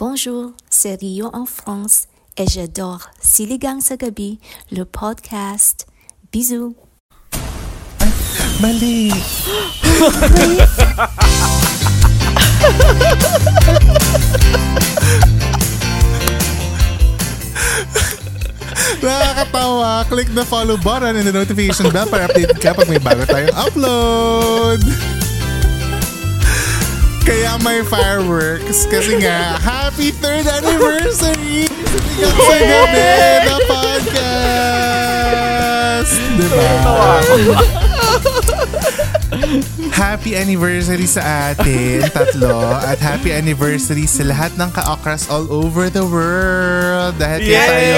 [0.00, 4.40] Bonjour, c'est Rio en France et j'adore Siligang sa gabi,
[4.72, 5.86] le podcast.
[6.32, 6.74] Bisous.
[8.62, 9.12] Mali!
[19.02, 20.06] Nakakatawa!
[20.08, 23.52] Click the follow button and the notification bell para update ka pag may bago tayong
[23.52, 25.19] upload!
[27.30, 31.70] Kaya may fireworks kasi nga, happy third anniversary!
[32.18, 33.06] Sikat sa gabi
[33.46, 34.90] na podcast!
[36.34, 36.66] Diba?
[39.94, 42.74] Happy anniversary sa atin, tatlo.
[42.82, 47.14] At happy anniversary sa lahat ng ka-okras all over the world.
[47.14, 47.94] Dahil kaya tayo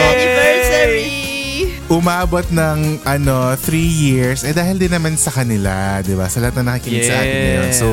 [1.88, 4.44] umabot ng ano, three years.
[4.46, 6.28] Eh dahil din naman sa kanila, di ba?
[6.28, 7.70] Sa lahat na nakikinig sa atin ngayon.
[7.74, 7.86] So,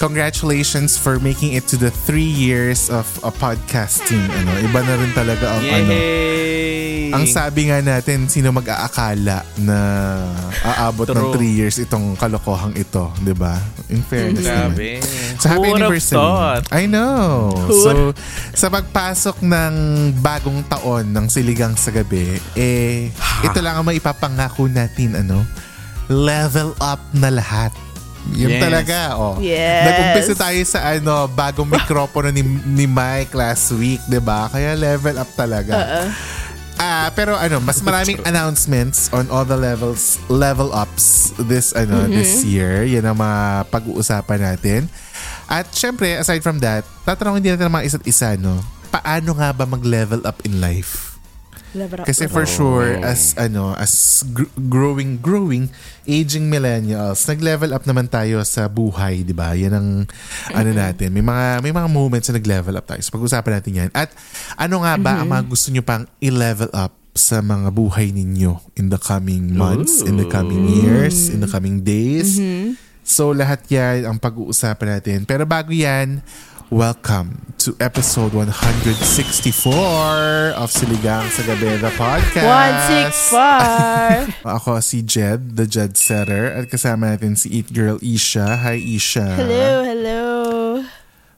[0.00, 4.22] congratulations for making it to the three years of uh, podcasting.
[4.32, 5.92] Ano, iba na rin talaga ang ano.
[7.14, 9.78] Ang sabi nga natin, sino mag-aakala na
[10.60, 11.38] aabot ng True.
[11.38, 13.54] 3 years itong kalokohang ito, 'di ba?
[13.86, 14.74] In fairness naman.
[14.74, 14.90] Grabe.
[15.36, 16.18] So happy Who would have anniversary.
[16.18, 16.62] thought?
[16.70, 17.54] I know.
[17.64, 17.90] Who So
[18.52, 19.74] sa pagpasok ng
[20.18, 23.08] bagong taon ng Siligang sa Gabi, eh
[23.40, 25.46] ito lang ang maipapangako natin ano,
[26.06, 27.70] level up na lahat.
[28.26, 28.62] Yun Yes.
[28.62, 29.36] talaga, oh.
[29.36, 29.84] Yes.
[29.84, 34.48] Nag-umpisa tayo sa ano, bagong mikropono ni, ni Mike last week, 'di ba?
[34.48, 36.08] Kaya level up talaga.
[36.74, 42.42] Ah, pero ano, mas maraming announcements on all the levels level ups this ano this
[42.42, 42.82] year.
[42.82, 44.80] Yan ang mga pag-uusapan natin.
[45.46, 48.58] At syempre, aside from that, tatanungin din natin ang mga isa't isa, no?
[48.90, 51.13] Paano nga ba mag-level up in life?
[52.06, 55.68] Kasi for sure, as ano, as gr- growing, growing,
[56.06, 59.52] aging millennials, nag-level up naman tayo sa buhay, di ba?
[59.52, 59.88] Yan ang
[60.54, 61.10] ano natin.
[61.10, 63.02] May mga may mga moments na nag-level up tayo.
[63.02, 63.90] So pag-usapan natin yan.
[63.90, 64.14] At
[64.54, 68.90] ano nga ba ang mga gusto nyo pang i-level up sa mga buhay ninyo in
[68.90, 72.42] the coming months, in the coming years, in the coming days.
[73.04, 75.18] So lahat yan ang pag-uusapan natin.
[75.22, 76.24] Pero bago yan,
[76.70, 83.32] welcome to episode 164 of Siligang sa Gabi, the podcast.
[83.32, 84.44] 165.
[84.44, 86.52] Ako si Jed, the Jed Setter.
[86.52, 88.56] At kasama natin si Eat Girl Isha.
[88.60, 89.24] Hi Isha.
[89.34, 90.20] hello, hello.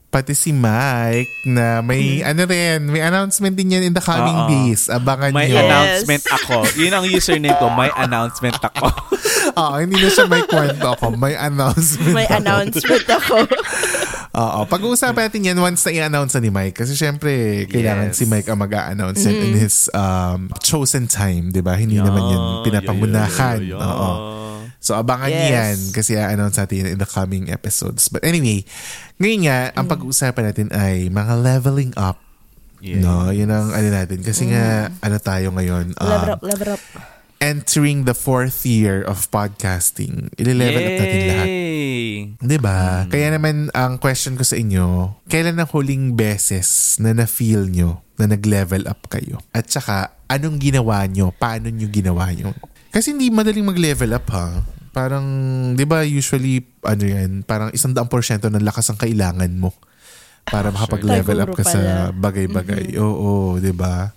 [0.07, 4.47] Pati si Mike na may ano rin, may announcement din yan in the coming Oo.
[4.47, 4.87] days.
[4.87, 5.59] Abangan May nyo.
[5.59, 5.67] Yes.
[5.67, 6.55] announcement ako.
[6.79, 7.67] Yun ang username ko.
[7.75, 8.87] May announcement ako.
[9.59, 11.11] Oo, hindi na siya may kwento ako.
[11.11, 12.39] May announcement May ako.
[12.39, 13.35] announcement ako.
[14.37, 14.59] Oo.
[14.69, 16.77] Pag-uusapan natin yan once na i-announce na ni Mike.
[16.77, 18.21] Kasi syempre, kailangan Yes.
[18.21, 21.49] si Mike ang mag-a-announce yan in his um, chosen time.
[21.49, 23.57] di ba Hindi naman yan pinapangunahan.
[23.65, 23.97] Yeah, yeah, yeah, yeah.
[23.97, 24.09] Oo.
[24.77, 25.49] So, abangan Yes.
[25.49, 28.07] yan kasi i-announce natin yan in the coming episodes.
[28.07, 28.61] But anyway,
[29.17, 32.21] ngayon nga, ang pag-uusapan natin ay mga leveling up.
[32.77, 33.01] Yeah.
[33.01, 34.21] No, yun ang ano natin.
[34.21, 35.97] Kasi nga, ano tayo ngayon?
[35.97, 36.81] um, level up, level up.
[37.37, 40.29] entering the fourth year of podcasting.
[40.37, 41.47] Ile-level up natin lahat.
[42.35, 42.43] Yay!
[42.43, 43.07] 'Di ba?
[43.07, 48.27] Kaya naman ang question ko sa inyo, kailan ang huling beses na na-feel nyo na
[48.27, 49.39] nag-level up kayo?
[49.53, 51.31] At saka, anong ginawa nyo?
[51.31, 52.51] Paano nyo ginawa yun?
[52.91, 54.65] Kasi hindi madaling mag-level up ha.
[54.97, 55.25] Parang,
[55.77, 59.69] di ba usually, ano yan, parang isang daang porsyento ng lakas ang kailangan mo
[60.47, 62.97] para makapag-level up ka sa bagay-bagay.
[62.97, 64.16] Oo, di ba?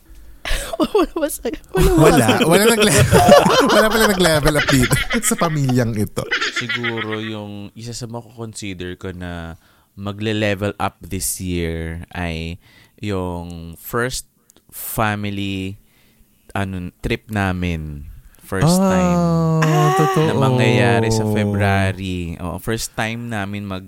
[0.81, 1.13] Wala.
[1.17, 2.27] Wala Wala.
[2.47, 3.21] Wala, nag-level,
[3.75, 6.25] wala pala nag-level up dito sa pamilyang ito.
[6.57, 9.61] Siguro yung isa sa mako-consider ko na
[9.99, 12.57] magle-level up this year ay
[13.01, 14.29] yung first
[14.71, 15.77] family
[16.55, 18.09] ano trip namin.
[18.43, 19.19] First time.
[19.63, 20.27] Ah, totoo.
[20.27, 22.35] na mangyayari sa February.
[22.43, 23.87] Oo, first time namin mag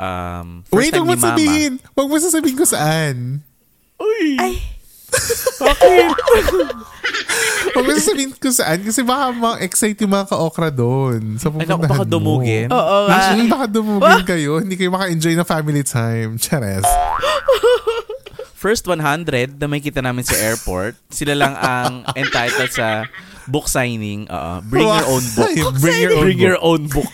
[0.00, 1.26] um, first Wait, time ni Mama.
[1.36, 1.72] sabihin.
[1.92, 3.44] Huwag mo sasabihin ko saan.
[4.00, 4.56] Ay,
[7.68, 11.36] Huwag mo sasabihin ko saan kasi baka ma-excite yung mga ka-okra doon.
[11.36, 12.10] Sa Ay, naku, pupuntahan baka mo.
[12.10, 12.66] dumugin.
[12.68, 13.14] oo nga.
[13.14, 14.52] Actually, baka dumugin kayo.
[14.58, 16.36] Hindi kayo maka-enjoy ng family time.
[16.36, 16.84] Chares.
[18.52, 20.98] First 100 na may kita namin sa airport.
[21.08, 23.06] Sila lang ang entitled sa
[23.48, 24.28] book signing.
[24.28, 24.52] oo.
[24.62, 25.50] bring your own book.
[25.80, 27.12] Bring your own Bring your own book.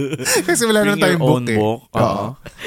[0.48, 1.58] Kasi wala bring naman tayong your own book eh.
[1.58, 1.80] book.
[1.94, 2.24] Oo.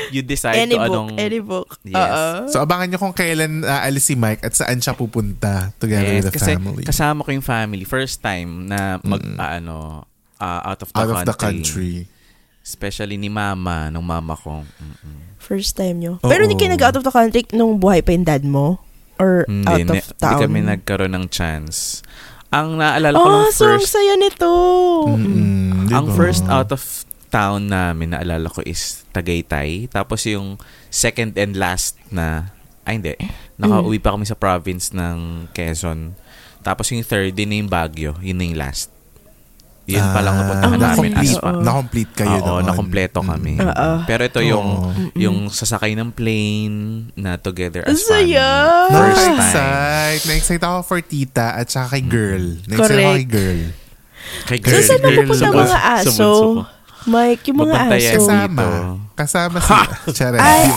[0.09, 1.09] You decide Any to book, anong...
[1.17, 1.69] any book.
[1.81, 1.97] Yes.
[1.97, 2.31] Oo.
[2.47, 6.27] So abangan nyo kung kailan aalis si Mike at saan siya pupunta together Yes, with
[6.29, 6.83] the kasi family.
[6.85, 7.83] kasama ko yung family.
[7.83, 9.75] First time na mag, ah, ano,
[10.37, 11.17] ah, out of the Out country.
[11.17, 11.93] of the country.
[12.61, 14.61] Especially ni mama, nung mama ko.
[14.67, 15.39] Mm-mm.
[15.39, 16.13] First time nyo.
[16.19, 16.27] Oo.
[16.27, 18.83] Pero hindi kayo nag-out of the country nung buhay pa yung dad mo?
[19.17, 20.29] Or Hindi, out of town?
[20.29, 22.03] Hindi kami nagkaroon ng chance.
[22.51, 24.51] Ang naalala ko Oh, so ang first, saya nito.
[25.07, 26.81] Mm-mm, ang first out of
[27.27, 29.91] town namin naalala ko is Tagaytay.
[29.91, 30.55] Tapos yung
[30.87, 32.55] second and last na,
[32.87, 33.15] ay hindi,
[33.59, 36.15] nakauwi pa kami sa province ng Quezon.
[36.63, 38.15] Tapos yung third din na yung Baguio.
[38.23, 38.96] Yun na yung last.
[39.87, 41.61] Yun pa lang napuntahan Ah, namin as na-complete, fam.
[41.61, 42.61] na-complete kayo Oo, doon.
[42.61, 43.53] nakompleto kami.
[43.55, 43.65] Mm.
[43.65, 43.89] Oo.
[44.03, 44.91] Pero ito yung Oo.
[45.15, 46.77] yung sasakay ng plane
[47.13, 48.47] na together as Ang saya!
[48.85, 48.91] family.
[48.91, 49.31] First time.
[49.31, 50.23] Na-excite.
[50.25, 52.43] Na-excite ako for tita at saka kay girl.
[52.61, 53.15] Na-excite ako Correct.
[53.15, 53.61] kay girl.
[54.43, 56.03] Kay So, saan ang bus- mga aso?
[56.03, 56.51] bunso ko.
[57.07, 58.11] Mike, yung mga Babantayan.
[58.11, 58.19] aso.
[58.19, 58.59] Kasama.
[58.59, 58.67] dito.
[59.15, 59.71] Kasama si...
[60.19, 60.37] Charot.
[60.37, 60.67] Ay,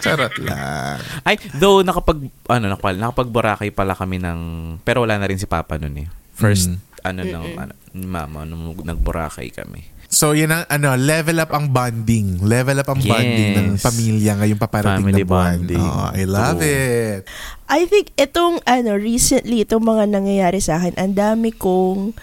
[0.00, 0.96] Charot lang.
[1.22, 2.16] Ay, though nakapag
[2.46, 4.38] ano nakapag nakapag-Boracay pala kami ng
[4.80, 6.06] pero wala na rin si Papa noon eh.
[6.32, 6.70] First
[7.02, 9.82] Ano nang ano ni Mama nung nag-Boracay kami.
[10.06, 12.42] So, yun ang, ano, level up ang bonding.
[12.42, 13.82] Level up ang bonding ng Yes.
[13.82, 15.46] pamilya ngayong paparating Family na buwan.
[15.56, 15.78] bonding.
[15.80, 16.66] Oo, I love True.
[16.66, 17.20] it.
[17.64, 22.18] I think itong ano recently itong mga nangyayari sa akin, ang dami kong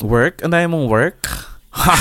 [0.00, 0.42] Work?
[0.42, 1.22] Ang dami mong work?
[1.74, 1.94] Ha!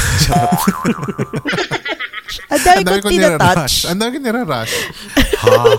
[2.49, 3.75] Ang dami kong ko tinatouch.
[3.85, 4.73] Ang dami ko nirarush.
[5.39, 5.77] ha?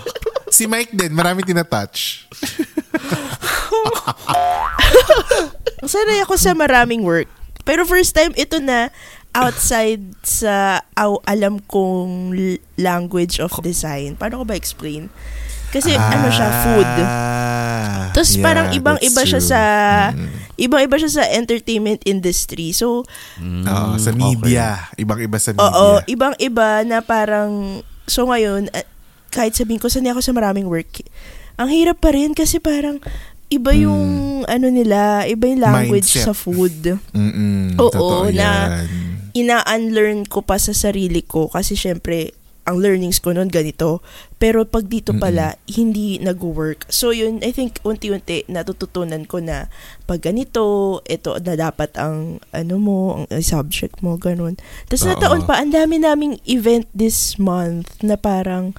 [0.49, 2.27] Si Mike din, marami tinatouch.
[5.87, 7.29] Sanay ako sa maraming work.
[7.63, 8.93] Pero first time ito na
[9.33, 12.37] outside sa aw, alam kong
[12.77, 14.15] language of design.
[14.15, 15.11] Paano ko ba explain?
[15.69, 16.87] Kasi ano siya, food.
[17.03, 19.61] Ah, Tapos yeah, parang ibang-iba siya sa
[20.15, 20.31] Mm.
[20.55, 22.71] ibang-iba siya sa entertainment industry.
[22.71, 23.03] So,
[23.43, 24.23] Mm, Oo, sa okay.
[24.23, 24.87] media.
[24.95, 25.67] Ibang-iba sa media.
[25.67, 28.87] oo, ibang-iba na parang so ngayon ah,
[29.35, 31.03] kahit sabihin ko sanay ako sa maraming work.
[31.57, 33.03] Ang hirap pa rin kasi parang
[33.49, 34.05] iba yung
[34.45, 36.09] ano nila, iba yung language.
[36.11, 36.27] Mindset.
[36.27, 36.99] sa food.
[37.13, 39.31] Mm-mm, Oo, na- yan.
[39.35, 42.33] ina-unlearn ko pa sa sarili ko kasi syempre
[42.65, 44.01] ang learnings ko noon ganito.
[44.41, 46.89] Pero pag dito pala, hindi nag-work.
[46.89, 49.69] So yun, I think unti-unti natututunan ko na
[50.09, 52.99] pag ganito, ito na dapat ang ano mo,
[53.29, 54.57] ang subject mo, ganun.
[54.89, 58.73] Tapos nataon pa, ang dami naming event this month na parang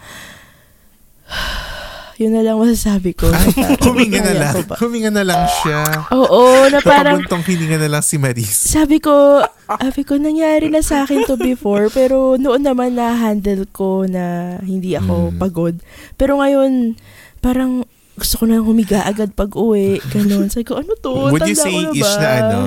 [2.16, 3.28] yun na lang masasabi ko.
[3.28, 3.52] Ay,
[3.86, 4.54] huminga na lang.
[4.74, 6.08] Huminga na lang siya.
[6.10, 8.56] Oo, na parang Nakabuntong hininga na lang si Maris.
[8.66, 14.04] sabi ko, sabi ko, nangyari na sa akin to before, pero noon naman na-handle ko
[14.04, 14.24] na
[14.60, 15.38] hindi ako Mm.
[15.38, 15.76] pagod.
[16.14, 16.96] Pero ngayon,
[17.40, 17.84] parang
[18.16, 20.00] gusto ko na humiga agad pag uwi.
[20.08, 20.48] Ganun.
[20.48, 21.30] Sabi ko, ano to?
[21.30, 22.00] Would you Tanda say ko na ba?
[22.00, 22.60] ish na ano?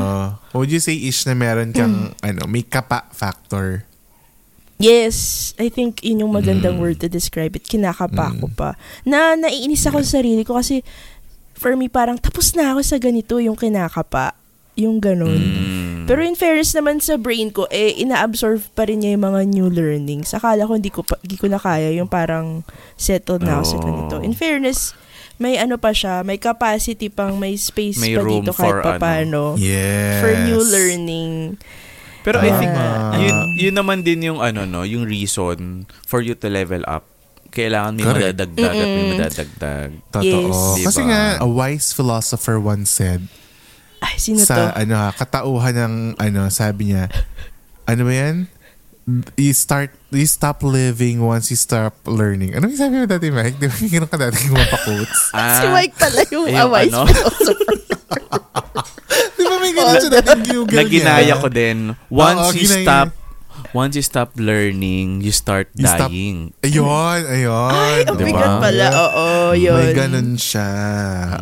[0.52, 2.20] Would you say ish na meron kang Mm.
[2.22, 3.88] ano, may kapa factor?
[4.78, 6.82] Yes, I think yun yung magandang Mm.
[6.82, 7.66] word to describe it.
[7.66, 8.78] Kinakapa ko pa.
[9.02, 10.86] Na naiinis ako sa sarili ko kasi
[11.52, 14.38] for me parang tapos na ako sa ganito yung kinakapa.
[14.78, 15.34] Yung ganun.
[15.34, 16.06] Mm.
[16.06, 19.66] Pero in fairness naman sa brain ko, eh, ina-absorb pa rin niya yung mga new
[19.66, 20.30] learnings.
[20.30, 22.62] Akala ko hindi ko, pa, hindi ko na kaya yung parang
[22.94, 23.82] settled na ako sa Oh.
[23.82, 24.16] ganito.
[24.22, 24.94] In fairness,
[25.36, 29.58] may ano pa siya, may capacity pang, may space May pa dito kahit pa paano.
[29.58, 30.22] Yes.
[30.22, 31.58] For new learning.
[32.28, 33.16] Pero I think Ah.
[33.16, 37.08] yun, yun naman din yung ano no, yung reason for you to level up.
[37.48, 38.36] Kailangan may Correct.
[38.36, 39.12] madadagdag at may Mm-mm.
[39.17, 39.88] madadagdag.
[40.12, 40.53] Totoo.
[40.76, 40.84] Yes.
[40.84, 41.08] Kasi Diba?
[41.08, 43.24] nga, a wise philosopher once said,
[43.98, 44.84] Ay, sino sa to?
[44.84, 47.08] ano, ha, katauhan ng ano, sabi niya,
[47.82, 48.36] ano ba yan?
[49.41, 52.53] You start, you stop living once you stop learning.
[52.53, 53.56] Ano yung sabi mo dati, Mike?
[53.56, 55.20] Di ba may ganun ka dati mga pa-quotes?
[55.32, 57.08] Ah, si Mike pala yung eh, yung away ano?
[57.08, 57.76] philosopher.
[59.79, 60.91] Ganun siya dati ginugol na niya?
[60.91, 61.79] ginaya ko din.
[62.08, 62.85] Once Oo, you ginaya.
[62.85, 63.08] stop
[63.73, 66.55] once you stop learning, you start You stop- dying.
[66.63, 67.69] Ayun, ayun.
[67.69, 68.29] Ay, ang Diba?
[68.31, 68.87] bigat pala.
[68.97, 69.77] Oo, yun.
[69.77, 70.69] May ganun siya.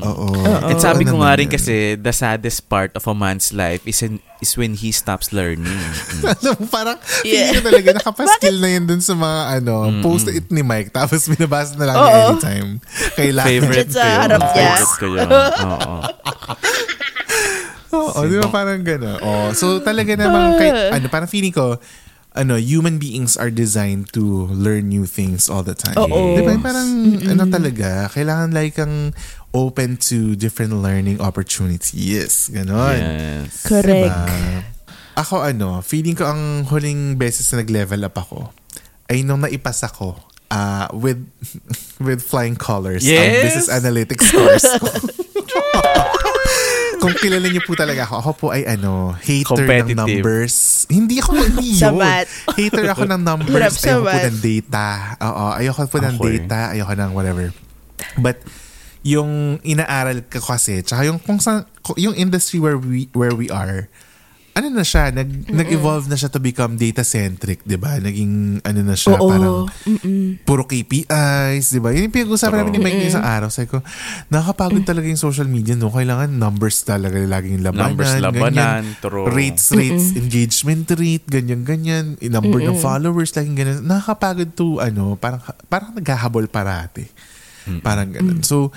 [0.02, 0.32] Oo.
[0.66, 4.18] And sabi ko nga rin kasi the saddest part of a man's life is in,
[4.40, 5.68] is when he stops learning.
[5.70, 6.24] Mm.
[6.34, 7.52] Alam mo, parang Yeah.
[7.52, 11.76] feeling ko talaga nakapaskill na yun dun sa mga ano, post-it ni Mike tapos binabasa
[11.76, 12.28] na lang niya Oo.
[12.32, 12.70] anytime.
[13.14, 13.46] Kailangan.
[13.46, 14.18] Favorite sa ko yun.
[14.18, 14.72] harap niya.
[14.74, 15.28] Favorite ko yun.
[15.70, 15.94] Oo.
[17.96, 19.18] Oo, di ba parang gano'n?
[19.20, 21.80] Oh, so talaga namang, kay, ano, parang feeling ko,
[22.36, 25.96] ano, human beings are designed to learn new things all the time.
[25.96, 26.36] Oo.
[26.36, 26.52] Di ba?
[26.60, 26.88] Parang,
[27.24, 29.16] ano talaga, kailangan like kang
[29.56, 32.52] open to different learning opportunities.
[32.52, 33.00] Ganon.
[33.00, 33.64] Yes.
[33.64, 34.12] Correct.
[34.12, 34.60] Diba?
[35.16, 38.52] Ako ano, feeling ko ang huling beses na nag-level up ako
[39.08, 40.12] ay nung naipasa ko
[40.52, 41.24] ah, with
[42.04, 43.42] with flying colors ang Yes!
[43.48, 44.92] business analytics course ko.
[47.06, 50.90] kung kilala niyo po talaga ako, ako po ay ano, hater ng numbers.
[50.90, 52.02] Hindi ako, hindi yun.
[52.58, 53.78] Hater ako ng numbers.
[53.78, 54.86] Ayoko po ng data.
[55.22, 56.32] Oo, ayoko po ng Ako eh.
[56.42, 56.58] data.
[56.74, 57.46] Ayoko ng whatever.
[58.18, 58.42] But,
[59.06, 61.62] yung inaaral ko kasi, tsaka yung, kung sa,
[61.94, 63.86] yung industry where we, where we are,
[64.56, 68.00] ano na siya, nag, nag-evolve na siya to become data-centric, di ba?
[68.00, 69.28] Naging, ano na siya, Oo.
[69.28, 69.68] parang,
[70.48, 71.92] puro KPIs, di ba?
[71.92, 73.52] Yun yung pinag-usapan namin ni Mike na isang araw.
[73.52, 73.84] Sabi ko,
[74.32, 75.92] nakakapagod talaga yung social media, no?
[75.92, 78.00] Kailangan numbers talaga laging labanan.
[78.00, 78.84] Numbers labanan, ganyan.
[79.04, 79.28] true.
[79.28, 82.16] Rates, rates, engagement rate, ganyan-ganyan.
[82.24, 83.84] Number ng followers, laging ganyan.
[83.84, 87.04] Nakakapagod to, ano, parang, parang naghahabol parati.
[87.84, 88.40] Parang ganun.
[88.40, 88.72] So,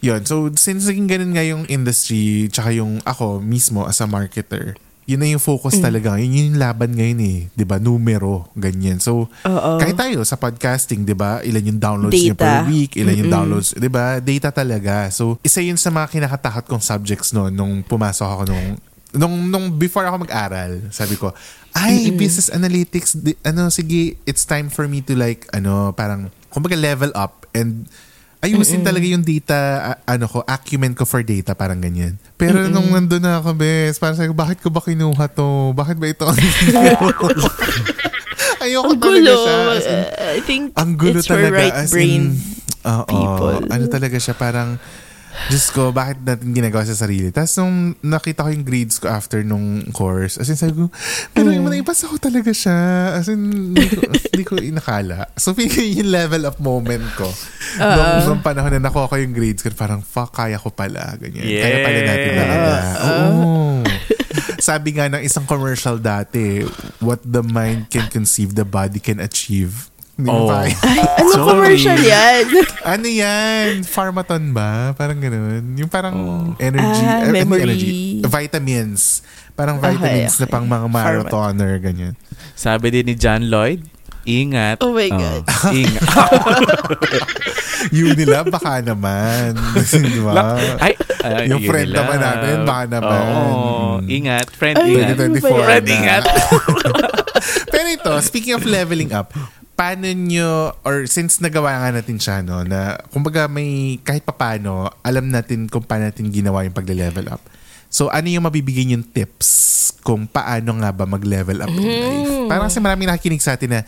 [0.00, 0.24] yun.
[0.24, 4.78] So, since naging ganun nga yung industry, tsaka yung ako mismo as a marketer,
[5.08, 6.20] yun na yung focus talaga.
[6.20, 7.38] Yun yung laban ngayon eh.
[7.64, 9.00] ba Numero, ganyan.
[9.00, 9.70] So, Oo.
[9.80, 12.44] kahit tayo sa podcasting, ba Ilan yung downloads niyo Data.
[12.44, 15.08] per week, ilan yung downloads, ba Data talaga.
[15.08, 18.68] So, isa yun sa mga kinakatakot kong subjects no, nung pumasok ako nung
[19.16, 21.32] nung nung before ako mag-aral, sabi ko,
[21.72, 26.76] ay, business analytics, di- ano, sige, it's time for me to like, ano, parang, kumbaga
[26.76, 27.88] level up and
[28.40, 29.56] ayusin talaga yung data,
[29.88, 32.14] a- ano ko, acumen ko for data, parang ganyan.
[32.34, 35.48] Pero nung nandun na ako, bes, parang sabi ko, bakit ko ba kinuha to?
[35.72, 36.22] Bakit ba ito?
[36.22, 36.38] ang
[38.58, 39.34] Ayoko Ang talaga gulo.
[39.36, 39.54] siya.
[39.68, 41.54] As in, Uh, I think ang gulo it's for talaga.
[41.56, 42.34] right as brain.
[42.34, 42.42] in,
[42.84, 43.58] oo, people.
[43.68, 44.78] Ano talaga siya, parang,
[45.46, 47.30] Diyos ko, bakit natin ginagawa sa sarili?
[47.30, 50.90] Tapos nung nakita ko yung grades ko after nung course, as in sabi ko,
[51.30, 51.78] pero yung Mm.
[51.78, 52.74] naipasa ko talaga siya.
[53.14, 54.02] As in, hindi ko,
[54.34, 55.30] hindi ko inakala.
[55.38, 57.30] So, feeling yung level up moment ko.
[57.78, 61.14] Nung, nung panahon na nakuha ko yung grades ko, parang, fuck, kaya ko pala.
[61.16, 61.46] Ganyan.
[61.46, 62.72] Kaya pala natin talaga.
[62.98, 63.54] Oo.
[64.58, 66.66] Sabi nga ng isang commercial dati,
[66.98, 69.88] what the mind can conceive, the body can achieve.
[70.18, 70.50] Hindi mo Oh.
[70.50, 70.74] kaya.
[70.90, 71.46] Ay, ano Sorry.
[71.46, 72.44] commercial yan?
[72.92, 73.70] Ano yan?
[73.84, 74.90] Pharmaton ba?
[74.92, 75.78] Parang ganun.
[75.78, 76.58] Yung parang Oh.
[76.58, 77.02] energy.
[77.02, 77.62] Ah, hindi memory.
[77.62, 77.90] energy.
[78.20, 79.22] Vitamins.
[79.54, 80.50] Parang Okay, vitamins na okay.
[80.50, 81.72] pang mga marathoner.
[81.78, 82.14] Ganyan.
[82.52, 83.86] Sabi din ni John Lloyd,
[84.24, 84.82] ingat.
[84.82, 85.42] Oh my God.
[85.76, 86.02] ingat.
[87.88, 89.54] Unilab, baka naman.
[89.78, 90.58] Di ba?
[90.78, 91.98] Ay, ay, Yung yun friend nila.
[92.00, 93.22] naman natin, baka naman.
[93.30, 93.54] Oo,
[93.98, 94.06] Mm.
[94.08, 94.46] ingat.
[94.50, 95.06] Friend, Ay, ingat.
[95.06, 95.62] ano ba 2024 yan?
[95.64, 95.94] Friend, na.
[95.94, 96.22] ingat.
[97.68, 99.30] Pero ito, speaking of leveling up,
[99.78, 105.30] paano nyo, or since nagawa nga natin siya, no, na kumbaga may kahit papano, alam
[105.30, 107.38] natin kung paano natin ginawa yung pagle-level up.
[107.86, 112.50] So, ano yung mabibigay yung tips kung paano nga ba mag-level up in life?
[112.50, 113.80] Parang kasi maraming nakikinig sa atin na,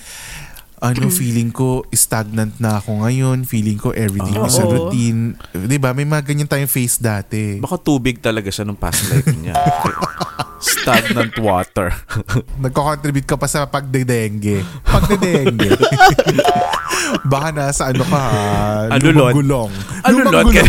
[0.81, 3.45] ano, feeling ko stagnant na ako ngayon.
[3.45, 4.73] Feeling ko everything is a Oo.
[4.89, 5.37] routine.
[5.53, 5.93] Di ba?
[5.93, 7.61] May mga ganyan tayong face dati.
[7.61, 9.53] Baka tubig talaga siya nung past life niya.
[10.61, 11.89] Stagnant water.
[12.65, 14.61] Nagko-contribute ka pa sa pagdedengge.
[14.85, 15.73] Pagdedengge.
[17.33, 18.23] Baka nasa ano ka.
[19.01, 19.73] Lumang-gulong.
[20.05, 20.65] Alulod ka.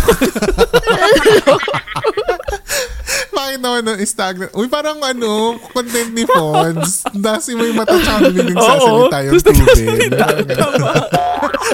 [3.62, 4.52] Bakit naman no, stagnant?
[4.58, 7.06] Uy, parang ano, content ni Fons.
[7.14, 10.10] Dasi mo yung mata tsaka bibig nagsasalita yung tubig.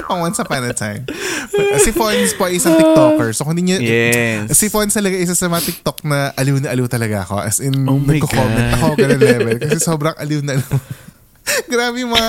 [0.04, 1.08] Pang once upon a time.
[1.80, 3.32] Si Fons po ay isang TikToker.
[3.32, 4.52] So kung niyo, Yes.
[4.52, 7.40] Si Fons talaga isa sa mga TikTok na aliw na aliw talaga ako.
[7.40, 8.74] As in, Oh nagko-comment God.
[8.76, 9.56] ako ganun level.
[9.56, 10.76] Kasi sobrang aliw na aliw.
[11.72, 12.28] Grabe yung mga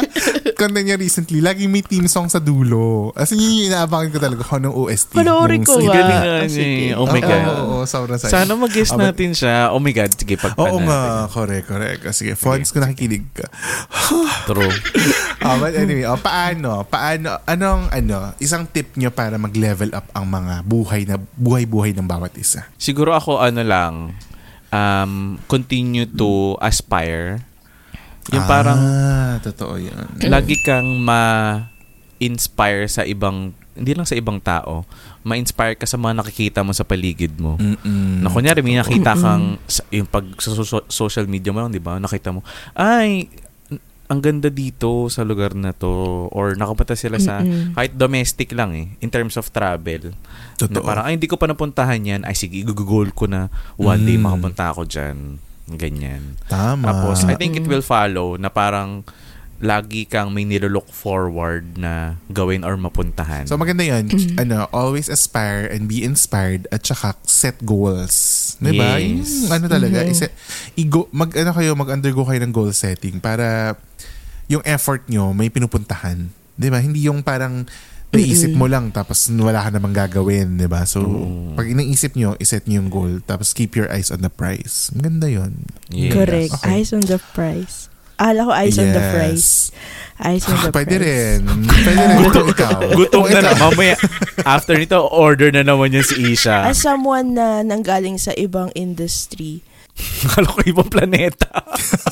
[0.55, 1.39] content niya recently.
[1.39, 3.11] Laging may team song sa dulo.
[3.15, 5.11] As in, yun yung inaabangan ko talaga kung anong OST.
[5.15, 5.93] Panoorin ko nga.
[5.93, 6.49] Galing nga niya.
[6.49, 6.85] sige.
[6.95, 7.41] Oh my God.
[7.45, 8.31] Oo, oo, sobrang saya.
[8.31, 9.71] Sana mag-guess but- natin siya.
[9.71, 10.11] Oh my God.
[10.15, 12.01] Sige, pagpan Oo nga, correct, correct.
[12.15, 13.47] Sige, Fons, kung nakikinig ka.
[14.49, 14.73] True.
[15.39, 16.83] Ah, but anyway, oh, paano?
[16.88, 17.39] Paano?
[17.47, 22.35] Anong, ano, isang tip nyo para mag-level up ang mga buhay na buhay-buhay ng bawat
[22.35, 22.67] isa?
[22.75, 23.93] Siguro ako ano lang,
[24.73, 27.41] um, continue to aspire.
[28.31, 30.05] Yung parang Ah, totoo yan.
[30.29, 34.83] lagi kang ma-inspire sa ibang, hindi lang sa ibang tao,
[35.21, 37.55] ma-inspire ka sa mga nakikita mo sa paligid mo.
[37.55, 38.19] Mm-mm.
[38.19, 41.79] Na kunyari, may nakita kang, sa- yung pag sa so- social media mo lang, di
[41.79, 41.95] ba?
[41.95, 42.43] Nakita mo,
[42.74, 43.27] ay,
[44.05, 45.86] ang ganda dito sa lugar na to.
[46.29, 47.77] Or nakapunta sila sa, Mm-mm.
[47.77, 50.09] kahit domestic lang eh, in terms of travel.
[50.09, 50.17] Na
[50.59, 50.81] Totoo.
[50.81, 52.21] parang, ay, hindi ko pa napuntahan yan.
[52.25, 54.25] Ay, sige, igugol ko na one day Mm.
[54.25, 55.38] makapunta ako dyan.
[55.77, 56.39] Ganyan.
[56.49, 56.85] Tama.
[56.89, 59.05] Tapos, I think it will follow na parang
[59.59, 63.43] lagi kang may nilolook forward na gawin or mapuntahan.
[63.43, 64.07] So maganda yun.
[64.39, 68.55] Ano, always aspire and be inspired at saka set goals.
[68.63, 69.03] Diba?
[69.03, 69.47] Yes.
[69.47, 70.31] Yung ano talaga, iset,
[70.79, 73.75] igo, mag, ano kayo, mag-undergo kayo ng goal setting para
[74.47, 76.31] yung effort nyo may pinupuntahan.
[76.55, 76.79] Diba?
[76.79, 77.67] Hindi yung parang
[78.09, 80.81] naisip mo lang tapos wala ka namang gagawin, 'di ba?
[80.83, 81.05] So
[81.53, 84.89] pag iniisip nyo, iset nyo yung goal tapos keep your eyes on the prize.
[84.93, 85.69] Maganda 'yon.
[85.93, 86.13] Yes.
[86.13, 86.51] Correct.
[86.57, 86.81] Okay.
[86.81, 87.85] Eyes on the prize.
[88.19, 89.11] Ala ko eyes on the Yes.
[89.15, 89.45] fries.
[90.19, 91.05] Eyes on the Pwede fries.
[91.39, 91.39] rin.
[91.63, 92.19] Pwede rin.
[92.27, 92.79] Ito, ikaw.
[92.91, 93.51] Gutom na na.
[93.55, 93.95] Mamaya,
[94.43, 96.67] after nito, order na naman yan si Isha.
[96.67, 99.63] As someone na nanggaling sa ibang industry,
[100.25, 101.48] Akala ko ibang planeta.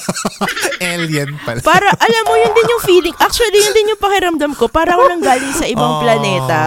[0.83, 1.59] Alien pala.
[1.61, 3.15] para, alam mo, yun din yung feeling.
[3.17, 4.67] Actually, yun din yung pakiramdam ko.
[4.67, 6.01] Para ako nanggaling sa ibang Oh.
[6.01, 6.61] planeta.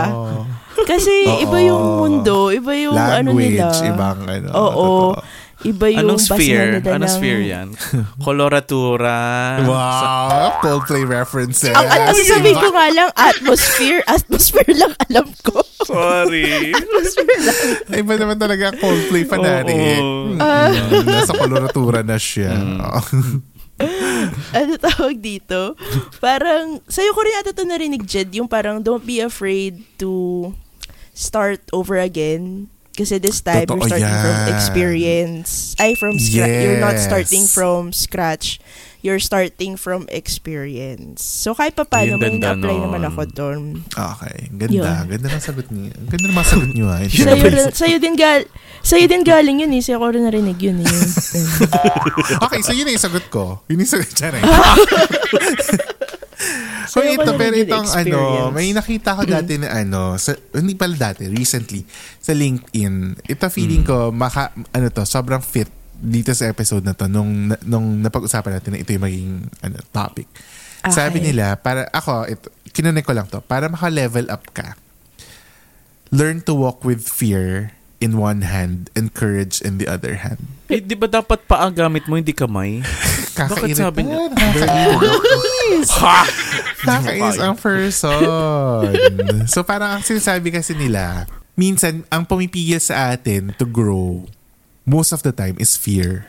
[0.80, 1.40] Kasi Oo.
[1.40, 3.90] iba yung mundo, iba yung ano Language, nila.
[3.90, 4.48] ibang ano.
[4.50, 4.70] Oo.
[5.12, 5.39] totoo.
[5.60, 6.80] Iba yung Anong sphere?
[6.80, 7.68] nila Anong ng- sphere yan?
[8.24, 9.12] Coloratura.
[9.60, 11.76] Wow, Coldplay references.
[11.76, 14.00] Ang ano sasabihin ko nga lang, atmosphere.
[14.08, 15.60] Atmosphere lang alam ko.
[15.84, 16.72] Sorry.
[16.80, 17.58] atmosphere lang.
[17.92, 20.00] Iba naman talaga Coldplay fanari.
[20.00, 20.40] Oo.
[20.40, 22.56] Mm, nasa koloratura na siya.
[24.56, 25.76] ano tawag dito?
[26.20, 30.52] Parang, sa'yo ko rin ata ito narinig, Jed, yung parang don't be afraid to
[31.12, 32.68] start over again.
[33.00, 34.48] Kasi this time, Totoo you're starting from yan.
[34.52, 35.50] experience.
[35.74, 36.52] Ay, from scratch.
[36.60, 37.08] You're not Yes.
[37.08, 38.60] starting from scratch.
[39.00, 41.24] You're starting from experience.
[41.24, 42.84] So, kahit pa paano, may na-apply nun.
[42.84, 43.60] naman ako doon.
[43.88, 44.68] Okay, ganda.
[44.68, 45.08] Yun.
[45.08, 45.96] Ganda ng sagot niya.
[45.96, 46.84] Ganda ng sagot niyo.
[46.86, 47.00] ah.
[47.08, 48.44] Sa'yo, rin- sa'yo, din gal
[48.84, 49.80] sa'yo din galing yun eh.
[49.80, 50.92] Sa'yo ko rin narinig yun eh.
[52.44, 53.64] Okay, so yun yung sagot ko.
[53.72, 54.12] Yun yung sagot.
[54.12, 54.44] Charay.
[56.90, 60.98] so ko ito, pero itong ano, may nakita ko dati na ano, sa, hindi pala
[60.98, 61.86] dati, recently,
[62.18, 63.22] sa LinkedIn.
[63.30, 65.70] Ito feeling ko, maka, ano to, sobrang fit
[66.00, 70.26] dito sa episode na to nung, nung napag-usapan natin na ito yung magiging ano, topic.
[70.90, 71.30] Sabi Okay.
[71.30, 74.74] nila, para ako, ito, kinunik ko lang to, para maka-level up ka,
[76.10, 77.70] learn to walk with fear
[78.00, 80.40] in one hand and courage in the other hand.
[80.66, 82.80] Eh, di ba dapat pa ang gamit mo, hindi kamay?
[83.38, 83.76] Kakainis.
[83.78, 84.26] sabi niya?
[84.32, 85.88] Nakakainis.
[86.02, 86.20] Ha!
[86.82, 88.20] Nakakainis ang person.
[89.46, 94.26] so parang ang sinasabi kasi nila, minsan ang pumipigil sa atin to grow
[94.82, 96.26] most of the time is fear.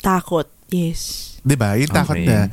[0.00, 0.46] Takot.
[0.70, 1.36] Yes.
[1.42, 1.78] 'Di ba?
[1.78, 2.26] Yung takot Okay.
[2.26, 2.50] na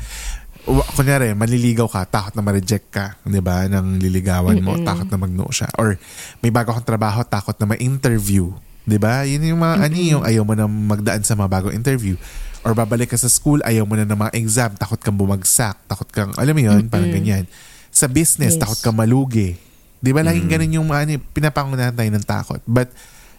[0.65, 3.67] kunyari, maliligaw ka, takot na ma-reject ka, 'di ba?
[3.67, 5.67] Nang liligawan mo, takot na mag-no siya.
[5.75, 6.00] Or
[6.39, 8.55] may bago kang trabaho, takot na ma-interview.
[8.88, 9.27] 'Di ba?
[9.27, 12.15] Yun yung mga ano yung ayaw mo na magdaan sa mga bagong interview.
[12.63, 16.08] Or babalik ka sa school, ayaw mo na ng mga exam, takot kang bumagsak, takot
[16.15, 17.43] kang, alam mo yun, parang ganyan.
[17.91, 18.62] Sa business, Yes.
[18.63, 19.60] takot kang malugi.
[19.99, 20.23] 'Di ba?
[20.23, 22.62] Laging ganun yung mga ano, pinapangunahan tayo ng takot.
[22.63, 22.88] But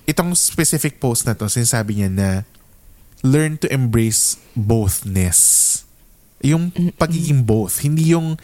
[0.04, 2.28] itong specific post na to, sinasabi niya na
[3.24, 5.72] learn to embrace bothness.
[6.44, 8.36] Yung pagiging both, hindi yung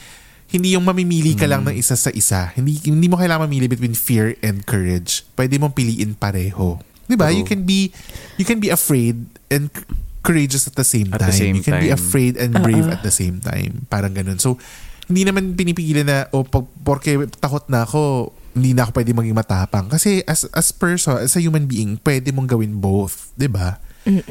[0.50, 2.50] hindi yung mamimili ka lang ng isa sa isa.
[2.58, 5.22] Hindi hindi mo kailangan mamili between fear and courage.
[5.38, 6.82] Pwede mong piliin pareho.
[7.06, 7.30] 'Di ba?
[7.30, 7.94] You can be
[8.34, 9.70] you can be afraid and
[10.26, 11.30] courageous at the same At time.
[11.30, 11.98] the same you can be time.
[11.98, 13.86] afraid and brave at the same time.
[13.86, 14.42] Parang ganun.
[14.42, 14.58] So
[15.06, 19.36] hindi naman pinipigilan na o pag porke takot na ako, hindi na ako pwede maging
[19.38, 19.86] matapang.
[19.86, 23.78] Kasi as as person, as a human being, pwede mong gawin both, 'di ba?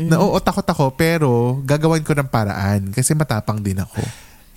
[0.09, 4.01] Na oo, takot ako, pero gagawin ko ng paraan kasi matapang din ako.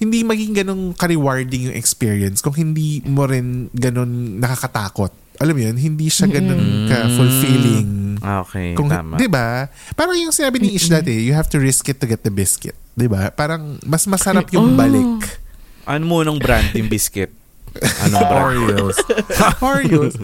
[0.02, 5.14] Hindi maging ganun ka-rewarding yung experience kung hindi mo rin ganun nakakatakot.
[5.38, 7.90] Alam mo yun, hindi siya ganun ka-fulfilling.
[8.22, 9.18] Okay, Kung, tama.
[9.18, 9.66] 'di ba?
[9.98, 12.74] Parang yung sinabi ni Ish dati, you have to risk it to get the biscuit.
[12.94, 13.30] 'Di ba?
[13.34, 15.42] Parang mas masarap yung balik.
[15.82, 17.41] Ano mo nung brand yung biscuit?
[18.12, 18.36] Brand?
[18.36, 18.96] Oreos.
[19.64, 20.14] Oreos.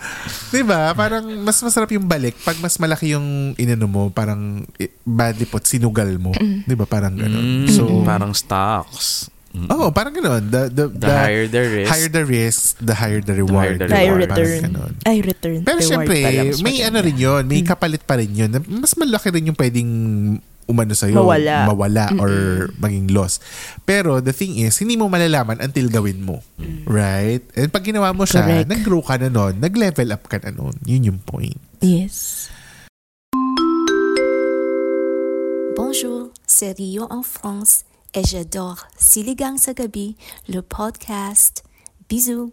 [0.49, 0.93] 'Di ba?
[0.93, 4.69] Parang mas masarap yung balik pag mas malaki yung inano mo, parang
[5.03, 6.37] badly put sinugal mo.
[6.37, 6.85] 'Di ba?
[6.85, 7.65] Parang ganun.
[7.65, 9.33] Mm, So, parang stocks.
[9.49, 9.65] Mm.
[9.73, 10.45] oh, parang ganun.
[10.45, 11.89] The, the, The higher the risk.
[11.89, 13.81] higher the risk, the higher the reward.
[13.81, 14.29] the Tayo reward.
[14.29, 14.63] Parang return.
[14.69, 14.93] ganun.
[15.09, 15.59] Ay, return.
[15.65, 16.17] Pero Reward syempre,
[16.61, 17.43] may ano rin yun.
[17.49, 18.53] May kapalit pa rin yun.
[18.69, 19.91] Mas malaki rin yung pwedeng
[20.69, 21.17] umano sa'yo.
[21.17, 21.65] Mawala.
[21.65, 22.33] Mawala or
[22.77, 23.41] maging loss.
[23.89, 26.45] Pero the thing is, hindi mo malalaman until gawin mo.
[26.85, 27.41] Right?
[27.57, 28.69] And pag ginawa mo siya, Correct.
[28.69, 30.77] nag-grow ka na nun, nag-level up ka na nun.
[30.85, 31.57] Yun yung point.
[31.81, 32.49] Yes.
[35.75, 40.17] Bonjour, c'est Rio en France et j'adore Siligang sa gabi,
[40.49, 41.65] le podcast.
[42.09, 42.53] Bisous.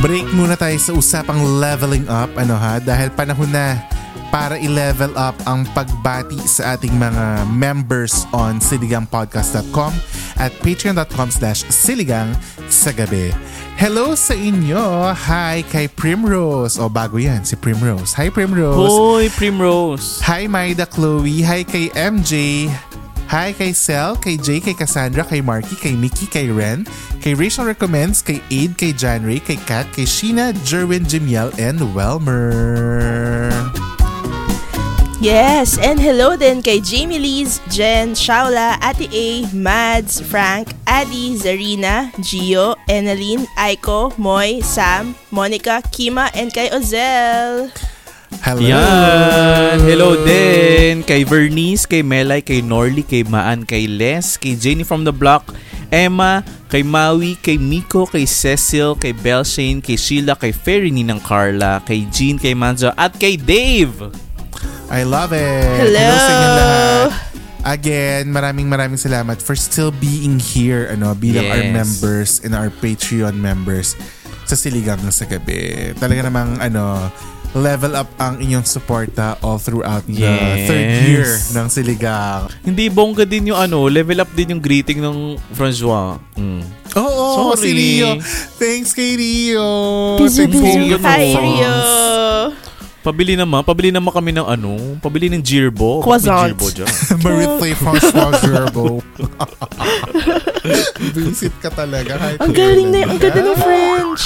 [0.00, 2.80] Break muna tayo sa usapang leveling up, ano ha?
[2.80, 3.76] Dahil panahon na
[4.32, 9.92] para i-level up ang pagbati sa ating mga members on siligangpodcast.com
[10.40, 12.32] at patreon.com slash siligang
[12.72, 13.28] sa gabi.
[13.76, 15.12] Hello sa inyo.
[15.12, 16.80] Hi kay Primrose.
[16.80, 18.16] O bago yan, si Primrose.
[18.16, 18.80] Hi Primrose.
[18.80, 20.24] Hoy, Primrose.
[20.24, 21.44] Hi Maida Chloe.
[21.44, 22.66] Hi kay MJ.
[23.30, 26.82] Hi kay Sel, kay Jay, kay Cassandra, kay Marky, kay Mickey, kay Ren,
[27.22, 31.78] kay Rachel Recommends, kay Aid, kay John Ray, kay Kat, kay Sheena, Jerwin, Jimiel, and
[31.94, 33.54] Welmer.
[35.22, 42.10] Yes, and hello din kay Jamie Liz, Jen, Shaula, Ate A, Mads, Frank, Adi, Zarina,
[42.18, 47.70] Gio, Eneline, Aiko, Moy, Sam, Monica, Kima, and kay Ozel.
[48.38, 48.62] Hello.
[48.62, 49.82] Yan.
[49.82, 55.02] Hello din kay Vernice, kay Melay, kay Norly, kay Maan, kay Les, kay Jenny from
[55.02, 55.50] the Block,
[55.90, 61.82] Emma, kay Maui, kay Miko, kay Cecil, kay Belshane, kay Sheila, kay Ferry ng Carla,
[61.82, 63.98] kay Jean, kay Manzo, at kay Dave.
[64.86, 65.82] I love it.
[65.82, 65.98] Hello.
[65.98, 67.08] sa inyong lahat.
[67.60, 71.76] Again, maraming maraming salamat for still being here ano bilang our Yes.
[71.76, 73.98] members and our Patreon members
[74.48, 75.92] sa Siligang sa Gabi.
[76.00, 77.12] Talaga namang ano
[77.52, 80.66] level up ang inyong suporta all throughout the Yes.
[80.66, 82.46] third year ng Siligang.
[82.62, 86.22] Hindi bongga din yung ano, level up din yung greeting ng Francois.
[86.38, 86.62] Mm.
[86.94, 87.58] Oo, Sorry.
[87.58, 88.10] si Rio.
[88.58, 89.66] Thanks kay Rio.
[90.18, 90.46] Bizu.
[90.46, 92.69] kay Hi, Rio.
[93.00, 96.04] Pabili naman, pabili naman kami ng ano, pabili ng Jirbo.
[96.04, 96.52] Croissant.
[96.52, 96.92] Jirbo dyan.
[97.24, 99.00] Marie François Gerbo.
[101.16, 102.20] Visit ka talaga.
[102.20, 103.56] kahit Ang galing na, ang ganda ng.
[103.56, 104.24] French.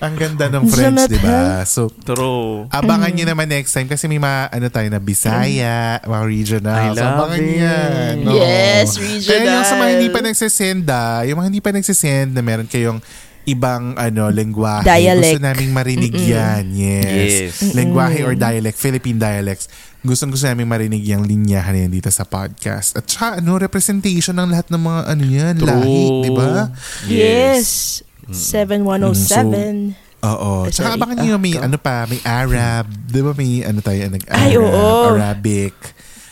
[0.00, 1.60] Ang ganda ng French, di ba?
[1.68, 2.72] So, True.
[2.72, 6.88] abangan nyo naman next time kasi may mga ano tayo na Bisaya, mga regional.
[6.88, 7.60] I so, love abangan it.
[7.60, 8.14] yan.
[8.24, 8.32] Oo.
[8.32, 8.96] Yes,
[9.28, 12.64] Kaya yung sa mga hindi pa nagsisend ah, yung mga hindi pa nagsisend na meron
[12.64, 13.04] kayong
[13.44, 14.84] ibang ano lengguwahe.
[14.84, 15.36] Dialect.
[15.36, 16.64] Gusto naming marinig yan.
[16.72, 17.04] Yes.
[17.62, 17.76] Yes.
[17.76, 19.68] Lengguwahe or dialect, Philippine dialects.
[20.00, 22.96] Gustong gusto naming marinig yung linyahan na yan dito sa podcast.
[22.96, 25.68] At saka ano, representation ng lahat ng mga ano yan, True.
[25.68, 26.48] lahi, di ba?
[27.08, 28.00] Yes.
[28.28, 29.96] 7107.
[30.24, 30.64] Oo.
[30.64, 32.88] Eh, Tsaka abangan nyo may ano pa, may Arab.
[32.88, 34.88] Di ba may ano tayo, nag-Arab, Ay, oo.
[35.12, 35.76] Arabic.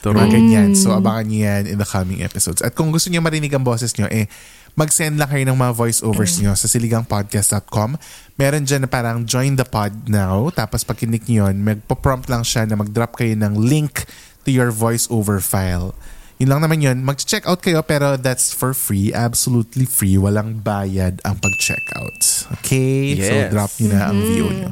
[0.03, 0.71] Mga ganyan.
[0.75, 2.59] So abangan nyo yan in the coming episodes.
[2.59, 4.27] At kung gusto nyo marinig ang boses nyo, eh,
[4.75, 7.95] mag-send lang kayo ng mga voiceovers nyo sa siligangpodcast.com.
[8.35, 10.51] Meron dyan na parang join the pod now.
[10.51, 14.03] Tapos pag kinik nyo yun, magpo-prompt lang siya na mag-drop kayo ng link
[14.43, 15.95] to your voiceover file.
[16.43, 17.07] Yun lang naman yun.
[17.07, 19.15] Mag-check out kayo pero that's for free.
[19.15, 20.19] Absolutely free.
[20.19, 22.19] Walang bayad ang pag-check out.
[22.59, 23.15] Okay?
[23.23, 23.51] So Yes.
[23.55, 24.71] drop nyo na ang view nyo.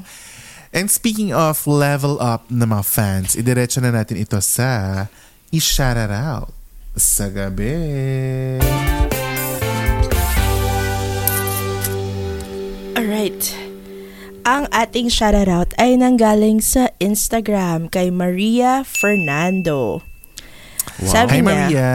[0.70, 5.10] And speaking of level up na mga fans, idiretso na natin ito sa
[5.50, 6.54] i-shout out
[6.94, 7.74] sa gabi.
[12.94, 13.42] Alright.
[14.46, 20.06] Ang ating shoutout ay nanggaling sa Instagram kay Maria Fernando.
[21.02, 21.90] Sabi Hi niya, Maria.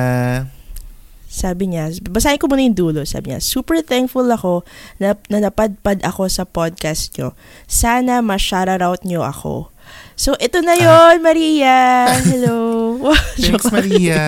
[1.35, 3.03] Sabi niya, basahin ko muna yung dulo.
[3.03, 4.63] Sabi niya, super thankful ako
[4.97, 7.35] na, na napadpad ako sa podcast nyo.
[7.67, 9.75] Sana ma-shoutout nyo ako.
[10.15, 12.07] So, ito na yon Maria.
[12.23, 12.57] Hello.
[13.37, 14.23] Thanks Maria.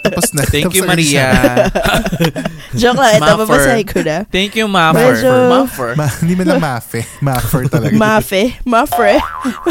[0.00, 0.46] Tapos na.
[0.46, 1.26] Thank Tapos you, Maria.
[2.80, 3.18] Joke lang.
[3.18, 3.42] Ito, Maffer.
[3.44, 4.16] babasahin ko na.
[4.30, 5.18] Thank you, Maffer.
[5.18, 5.90] Medyo- Maffer.
[5.98, 7.02] Ma- hindi mo na mafe.
[7.18, 7.92] Maffer talaga.
[7.92, 8.54] Mafe.
[8.62, 9.18] Mafre.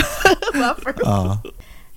[0.61, 0.91] Mafre.
[1.07, 1.33] Oo.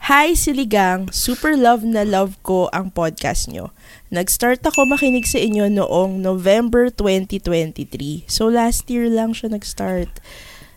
[0.09, 3.77] Hi Siligang, super love na love ko ang podcast nyo.
[4.09, 8.25] Nag-start ako makinig sa inyo noong November 2023.
[8.25, 10.09] So last year lang siya nag-start.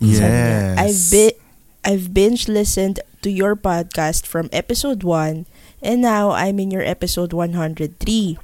[0.04, 0.76] Niya, Yes.
[0.76, 1.40] I've bi-
[1.82, 5.48] I've binge listened to your podcast from episode 1
[5.80, 8.36] and now I'm in your episode 103.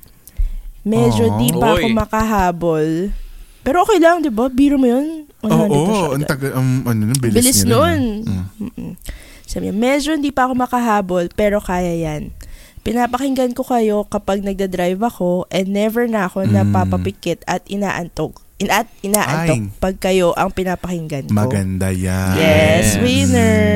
[0.87, 1.39] Medyo Aw.
[1.43, 2.87] di pa ako makahabol.
[3.59, 4.47] Pero okay lang, di ba?
[4.47, 5.27] Biro mo yun.
[5.43, 8.23] 100 Oo, na siya ang taga, um, ano, bilis, Bilis nun.
[8.23, 8.47] ah.
[8.55, 8.71] Mm.
[8.71, 8.91] Mm-mm.
[9.47, 12.35] Sabi niya, medyo hindi pa ako makahabol, pero kaya yan.
[12.83, 16.51] Pinapakinggan ko kayo kapag nagda-drive ako and never na ako Mm.
[16.53, 18.35] napapapikit at inaantok.
[18.57, 19.75] In at inaantok Ay.
[19.77, 21.31] pag kayo ang pinapakinggan ko.
[21.31, 22.35] Maganda yan.
[22.35, 22.99] Yes, Yes.
[22.99, 23.67] winner.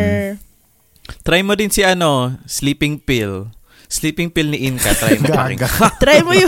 [1.22, 3.52] Try mo din si ano, sleeping pill.
[3.92, 4.96] Sleeping pill ni Inka.
[4.96, 5.60] Try mo pa rin.
[5.60, 5.92] Gaga.
[6.04, 6.48] Try mo yun.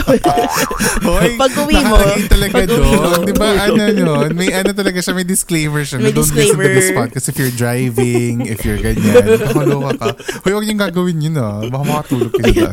[1.04, 2.00] Hoy, Pag-uwi mo.
[2.00, 3.04] nakalagay talaga Pag-uwi mo.
[3.04, 3.20] doon.
[3.28, 4.28] Di ba, ano yun?
[4.32, 6.00] May ano talaga siya, may disclaimer siya.
[6.00, 6.72] May don't listen to disclaimer.
[6.72, 9.36] this podcast if you're driving, if you're ganyan.
[9.44, 10.06] Makaloka ka.
[10.40, 11.60] Hoy, huwag niyong gagawin yun ah.
[11.68, 12.72] Baka makatulog kayo dyan.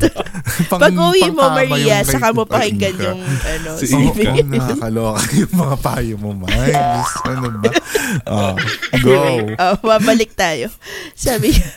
[0.72, 5.52] Pang- Pag-uwi mo, pangkama Maria, saka mo pakinggan yung ano, Si sleeping oh, nakakaloka yung
[5.52, 6.72] mga payo mo, May.
[7.28, 7.72] Ano ba?
[8.24, 8.56] Oh,
[9.04, 9.12] go.
[9.20, 10.72] Anyway, oh, babalik tayo.
[11.12, 11.68] Sabi niya,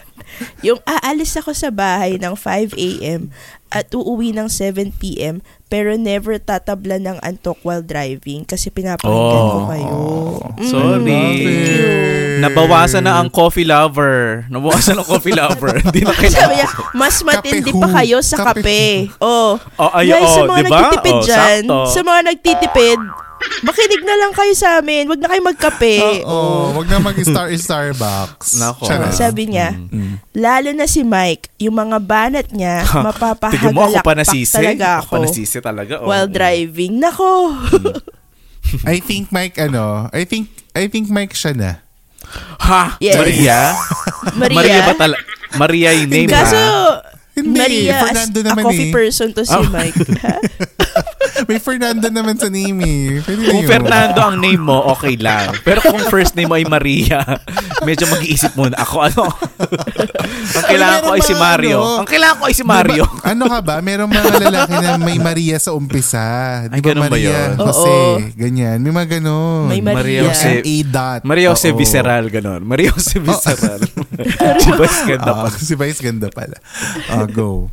[0.60, 3.28] yung aalis ako sa bahay ng 5 a.m.
[3.68, 5.38] at uuwi ng 7 p.m.
[5.66, 9.10] pero never tatabla ng antok while driving kasi pinapakinggan
[9.44, 9.66] ko Oh.
[9.66, 9.94] kayo.
[10.54, 11.22] Mm, Sorry.
[12.36, 14.44] Nabawasan na ang coffee lover.
[14.48, 15.74] Nabawasan ang coffee lover.
[15.82, 16.50] Hindi na Sabi kailangan.
[16.52, 18.82] niya, mas matindi pa kayo sa Kape kape.
[19.18, 19.56] Oh.
[19.74, 20.70] Oh, ay, Guys, sa oh, mga diba?
[20.70, 21.78] nagtitipid Oh, dyan, sakto.
[21.88, 22.98] sa mga nagtitipid,
[23.62, 25.06] Makinig na lang kayo sa amin.
[25.06, 25.94] Wag na kayo magkape.
[26.22, 28.56] Oo, wag na mag-star Starbucks.
[28.56, 28.84] Nako.
[28.84, 29.10] Charot.
[29.10, 30.20] Sabi niya, Mm.
[30.34, 33.24] lalo na si Mike, yung mga banat niya, Tignan mo ako
[34.00, 34.54] pa mapapahagalakpak nasisi.
[34.54, 35.94] talaga Ako pa ako nasisi talaga.
[35.98, 36.06] oh.
[36.06, 36.98] while driving.
[36.98, 37.56] Nako!
[38.82, 41.70] I think Mike ano, I think I think Mike siya na.
[42.58, 42.96] Ha?
[42.98, 43.16] Yes.
[43.16, 43.58] Maria?
[44.40, 44.56] Maria?
[44.56, 45.22] Maria ba talaga?
[45.54, 47.00] Maria yung name Kaso, ha?
[47.34, 48.94] Hindi, Maria, as Fernando a naman coffee eh.
[48.94, 49.66] person to si Oh.
[49.68, 49.94] Mike.
[51.44, 53.04] May Fernando naman sa name eh.
[53.20, 53.68] Pwede na Kung yun.
[53.68, 55.52] Fernando ang name mo, okay lang.
[55.60, 57.20] Pero kung first name mo ay Maria,
[57.82, 59.24] medyo mag-iisip muna ako ano.
[60.56, 61.78] ang kailangan ko ay si Mario.
[61.78, 63.04] ano, Ang kailangan ko ay si Mario.
[63.04, 63.74] Di ba- ano ka ba?
[63.78, 66.24] Merong mga lalaki na may Maria sa umpisa.
[66.66, 67.50] Di Ay, ba ganun ba Maria yun?
[67.58, 67.90] Jose?
[67.90, 68.16] Oo.
[68.34, 68.76] Ganyan.
[68.78, 69.64] May mga ganun.
[69.66, 69.96] May Maria.
[69.96, 70.50] Maria Jose.
[70.60, 71.20] A dot.
[71.24, 71.76] Maria Jose Oo.
[71.76, 72.62] Visceral, ganon.
[72.62, 73.80] Maria Jose Visceral.
[74.62, 75.48] si Vice ganda Ah, pa.
[75.50, 76.56] si Vice ganda pala.
[77.06, 77.68] Ah, go.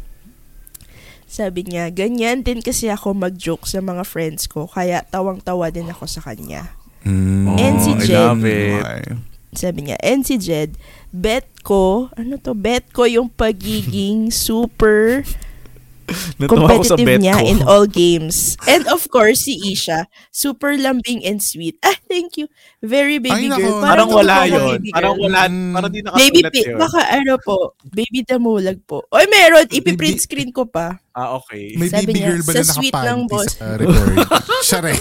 [1.31, 6.03] Sabi niya, ganyan din kasi ako mag-joke sa mga friends ko, kaya tawang-tawa din ako
[6.03, 6.75] sa kanya.
[7.07, 7.55] Mm.
[7.55, 8.83] And si I love it.
[9.55, 10.75] Sabi niya, and si Jed,
[11.15, 15.23] bet ko, ano to, bet ko yung pagiging super
[16.47, 17.45] competitive niya ko.
[17.45, 18.55] in all games.
[18.71, 21.75] And of course, si Isha, super lambing and sweet.
[21.83, 22.47] Ah, thank you.
[22.79, 23.61] Very baby Ay, nako.
[23.61, 23.81] girl.
[23.83, 24.67] Parang totoo wala yun.
[24.79, 25.39] baby Parang wala.
[25.45, 25.71] Mm.
[25.73, 26.77] Parang di Baby nakasulat pi- yun.
[26.79, 29.03] baka ano po, baby damulag po.
[29.11, 30.97] Oy, meron, ipiprint Baby- screen ko pa.
[31.11, 31.75] Ah, okay.
[31.75, 33.51] May Sabi baby niya, girl ba na sweet nakapanty lang, boss.
[33.51, 34.15] sa record?
[34.67, 34.99] Siya rin.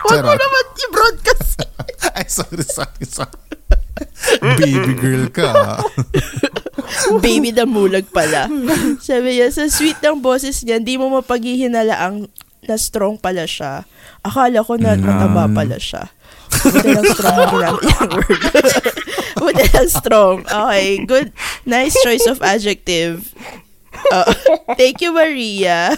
[0.00, 1.58] Huwag mo naman i-broadcast.
[2.16, 3.59] Ay, sorry, sorry, sorry.
[4.60, 5.80] baby girl ka.
[7.24, 8.46] baby damulag pala.
[8.98, 12.30] Sabi niya, sa sweet ng boses niya, hindi mo mapaghihinalaang
[12.66, 13.88] na strong pala siya.
[14.20, 16.12] Akala ko na mataba pala siya.
[16.50, 18.40] Buti lang strong na ginamit word.
[19.38, 20.36] Buti lang strong.
[20.44, 21.28] Okay, good.
[21.64, 23.32] Nice choice of adjective.
[23.90, 24.32] Uh,
[24.74, 25.94] thank you, Maria.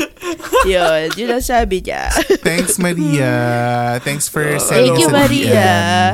[0.68, 2.10] yun, yun ang sabi niya.
[2.42, 3.32] Thanks, Maria.
[4.02, 5.66] Thanks for sending Thank you, Maria.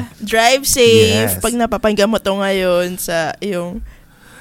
[0.05, 0.25] DM.
[0.25, 1.37] Drive safe.
[1.37, 1.41] Yes.
[1.41, 3.81] Pag napapangga mo to ngayon sa yung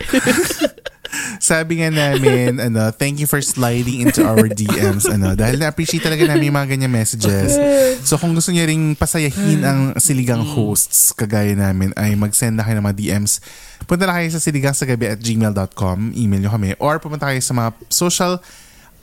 [1.37, 5.05] Sabi nga namin, ano, thank you for sliding into our DMs.
[5.05, 7.55] Ano, dahil na-appreciate talaga namin yung mga ganyan messages.
[8.01, 12.79] So kung gusto niyo ring pasayahin ang siligang hosts, kagaya namin, ay mag-send na kayo
[12.79, 13.43] ng mga DMs.
[13.83, 16.15] Punta na kayo sa siligangsagabi at gmail.com.
[16.15, 16.75] Email nyo kami.
[16.79, 18.39] Or pumunta kayo sa mga social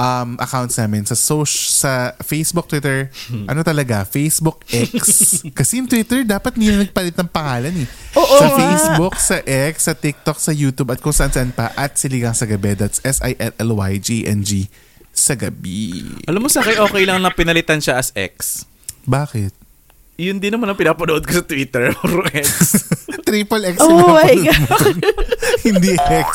[0.00, 1.92] um, accounts namin sa social, sa
[2.24, 3.12] Facebook, Twitter.
[3.44, 4.08] Ano talaga?
[4.08, 4.96] Facebook X.
[5.58, 7.88] Kasi yung Twitter, dapat na nagpalit ng pangalan eh.
[8.16, 8.46] Oo sa.
[8.56, 12.48] Facebook, sa X, sa TikTok, sa YouTube, at kung saan saan pa, at Siligang sa
[12.48, 12.72] Gabi.
[12.72, 14.50] That's S-I-L-L-Y-G-N-G
[15.10, 16.06] sa gabi.
[16.24, 18.64] Alam mo sa akin, okay lang na pinalitan siya as X.
[19.04, 19.52] Bakit?
[20.20, 21.88] Yun din naman ang pinapanood ko sa Twitter.
[21.96, 22.76] Puro X.
[23.26, 24.52] Triple X Oh yung my mo.
[25.66, 26.28] Hindi X.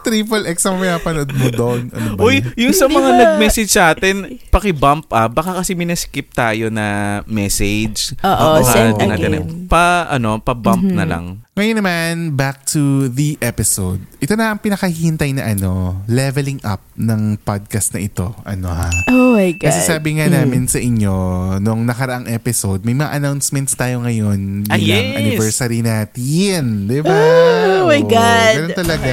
[0.00, 1.90] Triple X ang pinapanood mo doon.
[1.90, 2.70] Ano ba Uy, yun?
[2.70, 4.16] yung sa Hindi mga ba- nag-message sa atin,
[4.48, 5.26] paki-bump ah.
[5.26, 6.86] Baka kasi minaskip tayo na
[7.26, 8.14] message.
[8.20, 9.44] Oo, send di natin- again.
[9.66, 11.42] Pa, ano, pa-bump na lang.
[11.60, 14.00] Ngayon naman, back to the episode.
[14.16, 18.32] Ito na ang pinakahihintay na ano, leveling up ng podcast na ito.
[18.48, 18.88] Ano ha?
[19.12, 19.68] Oh my God.
[19.68, 21.12] Kasi sabi nga namin sa inyo,
[21.60, 25.16] nung nakaraang episode, may mga announcements tayo ngayon Ah, bilang yes!
[25.20, 26.88] anniversary natin.
[26.88, 27.20] Di ba?
[27.84, 28.52] Oh my God.
[28.56, 29.12] Ganun talaga.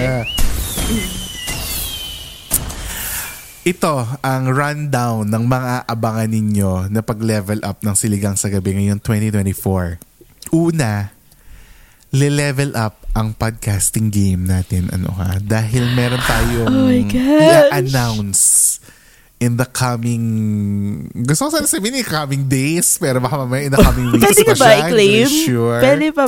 [3.68, 9.04] Ito ang rundown ng mga abangan ninyo na pag-level up ng Siligang sa Gabi ngayong
[9.04, 10.00] 2024.
[10.56, 11.17] Una,
[12.10, 14.88] le-level up ang podcasting game natin.
[14.90, 15.38] Ano ha?
[15.38, 18.80] Dahil meron tayong Oh i-announce
[19.38, 20.26] in the coming
[21.14, 24.42] gusto ko sana sabihin in coming days pero baka mamaya in the coming weeks Pwede
[24.44, 24.78] pa ba siya.
[24.82, 25.28] i-claim?
[25.30, 25.78] Sure.
[25.78, 26.26] Pwede pa.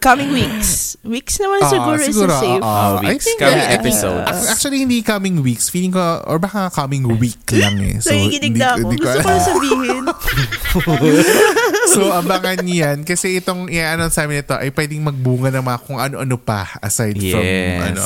[0.00, 0.96] Coming weeks.
[1.04, 2.62] Weeks naman Ah, siguro, is a safe.
[2.64, 3.20] Ah, I weeks.
[3.22, 4.24] think, Coming ah, episodes.
[4.24, 5.68] ac- Actually, hindi coming weeks.
[5.68, 8.00] Feeling ko, or baka coming week lang eh.
[8.00, 8.78] So, Nakikinig hindi- na ako.
[8.80, 10.04] hindi ko- Gusto ko na sabihin.
[11.90, 13.02] so, abangan niyan.
[13.02, 17.18] Kasi itong i-announce sa amin ito ay pwedeng magbunga ng mga kung ano-ano pa aside
[17.18, 17.82] from Yes.
[17.90, 18.02] ano,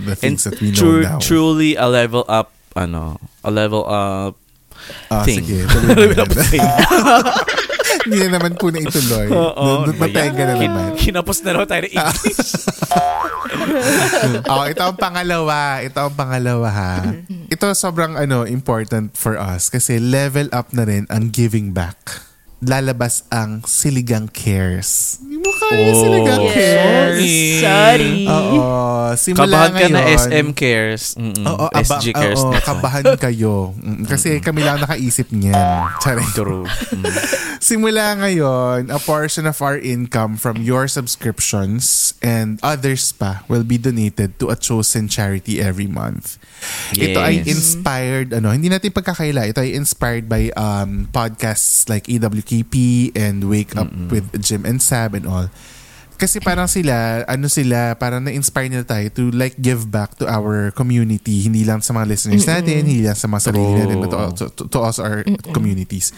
[0.00, 1.18] the And things that we know tru- now.
[1.18, 4.38] truly a level up, ano, a level up
[5.08, 5.40] Ah, thing.
[5.40, 5.64] sige.
[5.90, 6.44] level up yan.
[6.46, 6.60] thing.
[8.04, 9.32] Hindi na naman po na ituloy.
[9.32, 9.88] Oo.
[9.96, 10.92] Mataga na naman.
[10.92, 12.68] Kinapos na raw tayo ng English.
[14.50, 15.80] oh, ito ang pangalawa.
[15.80, 16.94] Ito ang pangalawa ha.
[17.48, 21.96] Ito sobrang ano important for us kasi level up na rin ang giving back.
[22.64, 25.20] Lalabas ang Siligang Cares.
[25.20, 26.00] Hindi mo kaya Oh.
[26.00, 26.54] Siligang Yes.
[26.54, 27.20] Cares.
[27.60, 28.14] Sorry.
[28.24, 28.58] Oo.
[29.14, 29.92] Simula Kabahan ka ngayon.
[29.92, 31.04] na SM Cares.
[31.14, 31.44] Mm-mm.
[31.44, 33.76] Oo, aba, SG Cares oo, kabahan kayo.
[34.04, 35.54] Kasi kami lang nakaisip niyan.
[36.00, 36.30] Charing.
[36.32, 36.64] True.
[36.64, 37.04] Mm.
[37.64, 43.80] simula ngayon, a portion of our income from your subscriptions and others pa will be
[43.80, 46.36] donated to a chosen charity every month.
[46.92, 47.48] Ito ay Yes.
[47.48, 49.48] inspired, ano, hindi natin pagkakaila.
[49.48, 55.16] Ito ay inspired by um, podcasts like EWKP and Wake Up with Jim and Sab
[55.16, 55.48] and all.
[56.14, 60.70] Kasi parang sila, ano sila, parang na-inspire nila tayo to like give back to our
[60.70, 61.42] community.
[61.42, 63.80] Hindi lang sa mga listeners natin, hindi lang sa mga sarili True.
[63.82, 66.14] natin, but to, to, to, to us, our communities.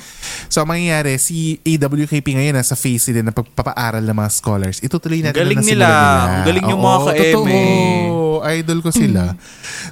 [0.52, 4.85] So, ang mangyayari, si AWKP ngayon nasa phase din ng pagpapaaral ng mga scholars.
[4.85, 5.88] Itutuloy natin Galing na nila.
[5.88, 5.88] nila.
[5.96, 7.32] Ang galing yung Oo, mga ka-eme.
[7.32, 8.24] totoo.
[8.46, 9.22] Idol ko sila.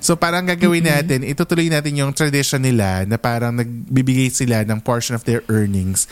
[0.05, 5.17] So, parang gagawin natin, itutuloy natin yung tradition nila na parang nagbibigay sila ng portion
[5.17, 6.05] of their earnings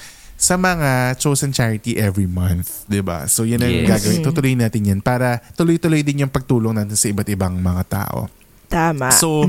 [0.42, 3.31] sa mga chosen charity every month, 'di ba?
[3.31, 3.87] So yan ang Yes.
[3.88, 4.26] gagawin.
[4.26, 8.26] Tutuloy natin 'yan para tuloy-tuloy din yung pagtulong natin sa iba't ibang mga tao.
[8.66, 9.14] Tama.
[9.14, 9.46] So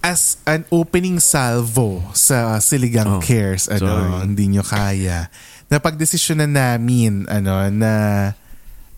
[0.00, 4.24] as an opening salvo sa Siligang Oh, Cares, ano, sorry.
[4.24, 5.28] hindi nyo kaya.
[5.68, 7.92] Napagdesisyonan namin ano na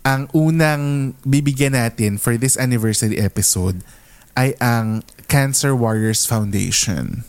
[0.01, 3.83] ang unang bibigyan natin for this anniversary episode
[4.35, 7.27] ay ang Cancer Warriors Foundation.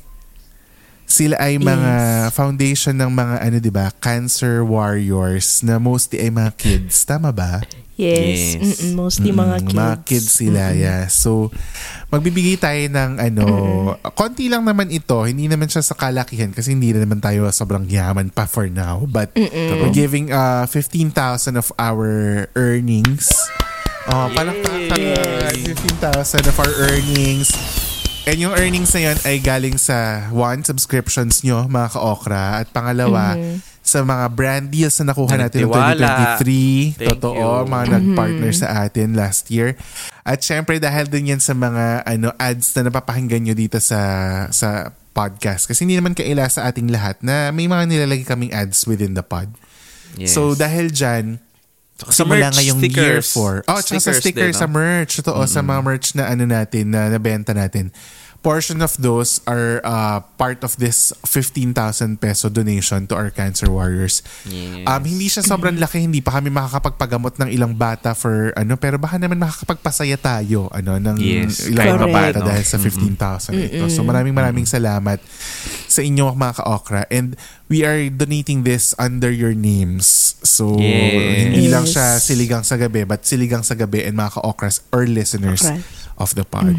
[1.05, 1.91] Sila ay mga
[2.29, 7.61] foundation ng mga ano 'di ba, cancer warriors na mostly ay mga kids, tama ba?
[7.95, 8.59] yes.
[8.59, 8.59] Yes.
[8.59, 9.77] Mm-mm, mostly mga Mm, kids.
[9.77, 11.07] Mga kids sila, yeah.
[11.07, 11.47] So,
[12.09, 13.45] magbibigay tayo ng ano,
[14.11, 15.23] konti lang naman ito.
[15.23, 19.07] Hindi naman siya sa kalakihan kasi hindi na naman tayo sobrang yaman pa for now.
[19.07, 19.31] But
[19.79, 21.15] we're giving uh, 15,000
[21.55, 22.03] of our
[22.51, 23.31] earnings.
[24.11, 25.55] Oh, palakpakan.
[25.55, 27.49] 15,000 of our earnings.
[28.25, 32.65] And yung earnings na yun ay galing sa one, subscriptions nyo, mga ka-okra.
[32.65, 33.37] At pangalawa,
[33.85, 36.41] sa mga brand deals na nakuha natin noong Nagtiwala.
[36.41, 36.97] 2023.
[36.97, 37.69] Thank Totoo, you.
[37.69, 39.77] mga nag-partner sa atin last year.
[40.25, 44.01] At syempre dahil din yan sa mga ano ads na napapakinggan nyo dito sa
[44.49, 45.69] sa podcast.
[45.69, 49.21] Kasi hindi naman kaila sa ating lahat na may mga nilalagay kaming ads within the
[49.21, 49.53] pod.
[50.17, 50.33] Yes.
[50.33, 51.37] So dahil dyan,
[51.95, 53.27] Tsaka sa simula merch, ngayong year stickers.
[53.31, 53.71] 4.
[53.71, 55.11] Oh, tsaka sa Stickers sticker, din, sa merch.
[55.23, 57.87] Totoo, sa mga merch na ano natin, na nabenta natin.
[58.45, 64.21] Portion of those are uh, part of this 15,000 peso donation to our cancer warriors.
[64.45, 64.85] Yes.
[64.85, 69.01] Um, hindi siya sobrang laki, hindi pa kami makakapagpagamot ng ilang bata for ano, pero
[69.01, 73.85] baka naman makakapagpasaya tayo ano, ng Yes, ilang mga kahit bata dahil sa 15,000 ito.
[73.89, 75.17] So maraming maraming salamat
[75.89, 77.01] sa inyo mga ka-okra.
[77.09, 77.33] And
[77.65, 80.37] we are donating this under your names.
[80.45, 81.49] So Yes.
[81.49, 85.65] hindi lang siya siligang sa gabi, but siligang sa gabi and mga ka-okras or listeners
[85.65, 85.81] Okras.
[86.21, 86.77] of the pod.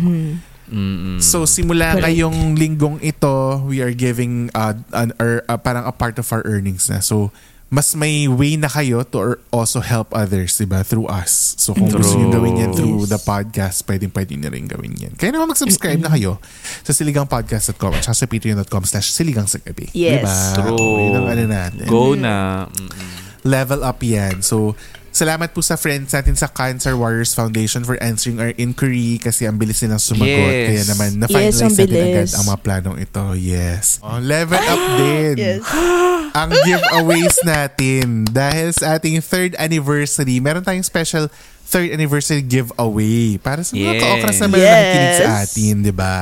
[0.68, 1.18] Mm-mm.
[1.18, 2.02] So simula Correct.
[2.06, 6.42] ngayong linggong ito, we are giving uh, an, or, uh, parang a part of our
[6.44, 6.98] earnings na.
[6.98, 7.30] So
[7.66, 10.86] mas may way na kayo to also help others, diba?
[10.86, 11.58] Through us.
[11.58, 11.98] So kung True.
[11.98, 13.10] gusto nyo gawin yan through Yes.
[13.10, 15.12] the podcast, pwedeng pwede nyo rin gawin yan.
[15.18, 16.38] Kaya naman mag-subscribe na kayo
[16.86, 19.90] sa siligangpodcast.com at sa patreon.com slash siligang sa gabi.
[19.98, 20.22] Yes.
[20.22, 20.38] Diba?
[20.62, 21.10] True.
[21.10, 22.66] Yun ang ano natin Go na.
[22.70, 23.10] Mm-mm.
[23.42, 24.46] level up yan.
[24.46, 24.78] So,
[25.16, 29.56] salamat po sa friends natin sa Cancer Warriors Foundation for answering our inquiry kasi ang
[29.56, 30.28] bilis nilang sumagot.
[30.28, 30.68] Yes.
[30.68, 33.24] Kaya naman, na-finalize Yes, natin agad ang mga planong ito.
[33.32, 33.96] Yes.
[34.04, 35.34] Oh, level up din.
[35.40, 35.64] Yes.
[36.38, 38.28] ang giveaways natin.
[38.28, 41.32] Dahil sa ating third anniversary, meron tayong special
[41.66, 43.98] third anniversary giveaway para sa mga Yes.
[43.98, 44.76] ka-okras na meron Yes.
[44.76, 46.16] nakikinig sa atin, di ba?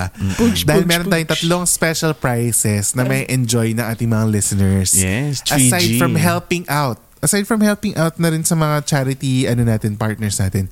[0.65, 5.69] Dahil meron tayong tatlong special prizes na may enjoy ng ating mga listeners Yes, 3G.
[5.69, 9.97] aside from helping out, aside from helping out na rin sa mga charity ano natin,
[9.97, 10.69] partners natin,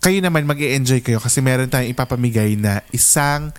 [0.00, 3.52] kayo naman mag enjoy kayo kasi meron tayong ipapamigay na isang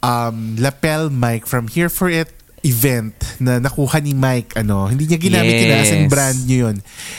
[0.00, 5.16] um, lapel mic from Here For It event na nakuha ni Mike ano hindi niya
[5.16, 5.80] ginamit Yes.
[5.80, 6.76] as in brand nyo yun.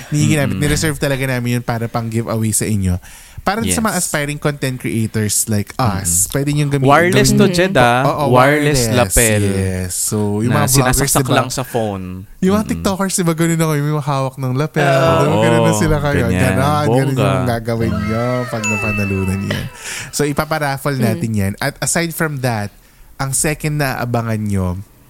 [0.09, 3.01] Hindi niya ginamit nireserve talaga namin yun para pang giveaway sa inyo
[3.41, 3.81] para sa Yes.
[3.81, 8.05] mga aspiring content creators like us pwede nyo gamitin Wireless to, gawin- Jed, ah.
[8.05, 9.41] Oo, Wireless lapel.
[9.43, 11.35] yes so yung mga vloggers sinasaksak diba?
[11.35, 12.29] lang sa phone.
[12.37, 14.81] Yung mga TikTokers, diba ganun na kayo, may hawak ng lapel.
[14.81, 16.25] Oo, ganun na sila kayo.
[16.25, 16.57] ganyan.
[16.57, 19.65] Ganon, ganun yung gagawin nyo pag napanalunan yan.
[20.09, 21.53] So, ipaparaffle natin yan.
[21.57, 22.73] At aside from that,
[23.15, 24.67] ang second na abangan nyo,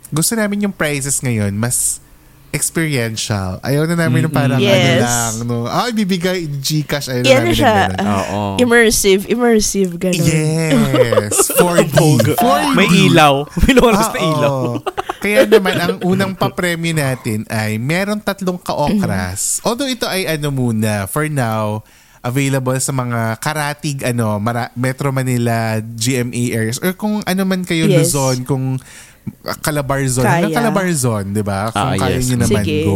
[0.10, 2.04] gusto namin yung prizes ngayon, mas
[2.51, 3.57] experiential.
[3.59, 5.01] Ayaw na namin yung parang ano Yes.
[5.01, 5.65] lang, no?
[5.65, 7.07] Ah, ibibigay Gcash.
[7.07, 7.71] Ayaw na Yan namin na siya.
[7.71, 8.07] ng ganun.
[8.07, 8.41] Oo.
[8.57, 10.21] Immersive, immersive, gano'n.
[10.21, 11.33] Yes!
[11.57, 11.95] 4D.
[12.35, 12.75] 4D.
[12.75, 13.33] May ilaw.
[13.61, 14.27] May lumalabas na Oo.
[14.29, 14.57] ilaw.
[15.17, 19.61] Kaya naman, ang unang papremyo natin ay meron tatlong ka-okras.
[19.61, 21.85] Although ito ay ano muna, for now,
[22.19, 27.85] available sa mga karatig, ano, Mara- Metro Manila, GMA areas, or kung ano man kayo,
[27.85, 28.09] Yes.
[28.09, 28.65] Luzon, kung
[29.60, 30.23] Calabar Zone.
[30.23, 30.35] Kaya.
[30.43, 31.69] Hanggang Calabar Zone, di ba?
[31.69, 32.27] Kung Ah, kaya yes.
[32.27, 32.77] nyo naman, Sige.
[32.83, 32.96] go.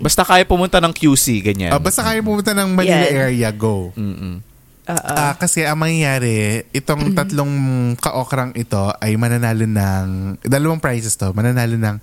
[0.00, 1.70] Basta kaya pumunta ng QC, ganyan.
[1.70, 3.16] Ah, basta kaya pumunta ng Manila Yan.
[3.28, 3.92] area, go.
[3.94, 4.40] Mm-mm.
[4.86, 7.52] Ah, kasi ang mangyayari, itong tatlong
[7.94, 10.06] kaokrang ito ay mananalo ng,
[10.42, 11.96] dalawang prizes to, mananalo ng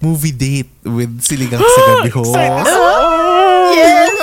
[0.00, 2.32] movie date with Siligang sa Gabi host.
[3.70, 4.19] Yes!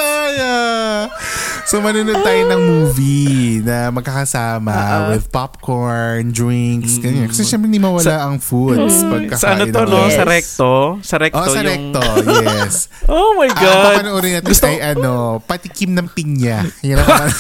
[1.68, 4.72] So manunod tayo ng movie na magkakasama
[5.12, 7.28] with popcorn, drinks, ganyan.
[7.28, 9.36] Kasi syempre hindi mawala ang foods pagkakain.
[9.36, 10.00] Sa ano to, no?
[10.00, 10.16] Yes.
[10.16, 10.72] Sa recto?
[11.04, 11.68] Sa recto Oh, sa yung...
[11.68, 12.02] recto,
[12.40, 12.88] yes.
[13.12, 13.84] Oh my Ah, God.
[14.00, 15.12] papanoorin natin ay ano,
[15.44, 16.64] patikim ng pinya.
[16.82, 17.08] Yan ang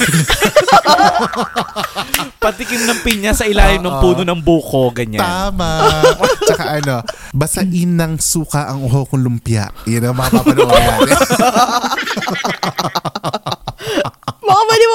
[2.43, 5.23] Patikim ng pinya sa ilalim ng puno ng buko, ganyan.
[5.23, 5.87] Tama.
[6.43, 6.99] Tsaka ano,
[7.31, 7.63] basain
[7.95, 9.71] ng suka ang uho kong lumpia.
[9.87, 11.15] Yan ang mapapanoorin natin.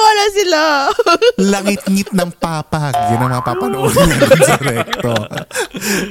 [0.03, 0.61] Maniwala sila.
[1.55, 2.91] Langit-ngit ng papag.
[2.91, 5.13] Yan ang mapapanoorin natin sa recto.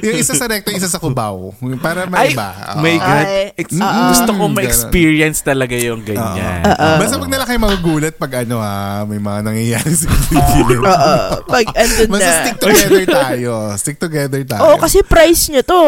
[0.01, 1.53] yung isa sa recto, isa sa kubaw.
[1.77, 2.49] Para Ay, maiba.
[2.73, 2.81] Oo.
[2.81, 3.25] my God.
[3.25, 4.09] Ay, Ex- ah.
[4.09, 6.65] gusto ko ma-experience talaga yung ganyan.
[6.97, 10.81] Basta wag na lang kayo magugulat pag ano ha, may mga nangyayari sa gilid.
[10.89, 11.13] Oo.
[11.45, 12.37] Pag andun Basta na.
[12.41, 13.51] stick together tayo.
[13.77, 14.61] Stick together tayo.
[14.65, 15.83] Oo, kasi price nyo to.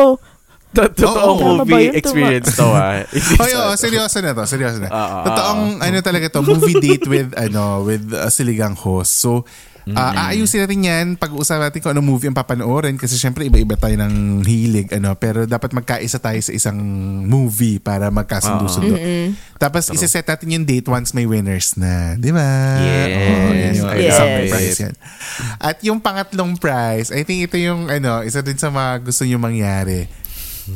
[0.76, 3.00] To- Totoong ba movie experience to ah.
[3.44, 4.90] Oy, oo, seryoso na to, seryoso na.
[4.92, 9.18] Ah, Totoong ano talaga to, movie date with ano, with a siligang host.
[9.18, 9.48] So,
[9.88, 13.94] ah, aayusin natin 'yan pag-uusapan natin kung anong movie ang papanoorin kasi syempre iba-iba tayo
[13.96, 16.74] ng hilig ano, pero dapat magkaisa tayo sa isang
[17.22, 18.98] movie para magkasundo-sundo.
[19.56, 22.50] Tapos isa-set natin yung date once may winners na, 'di ba?
[22.82, 23.14] Yes.
[23.14, 24.96] Oo, yun yung I isang prize yan.
[25.62, 29.38] At yung pangatlong prize, I think ito yung ano, isa din sa mga gusto nyo
[29.38, 30.10] mangyari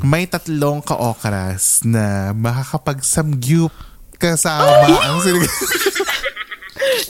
[0.06, 3.74] may tatlong ka-okras na makakapag-samgyup
[4.22, 5.50] kasama ang sinigang.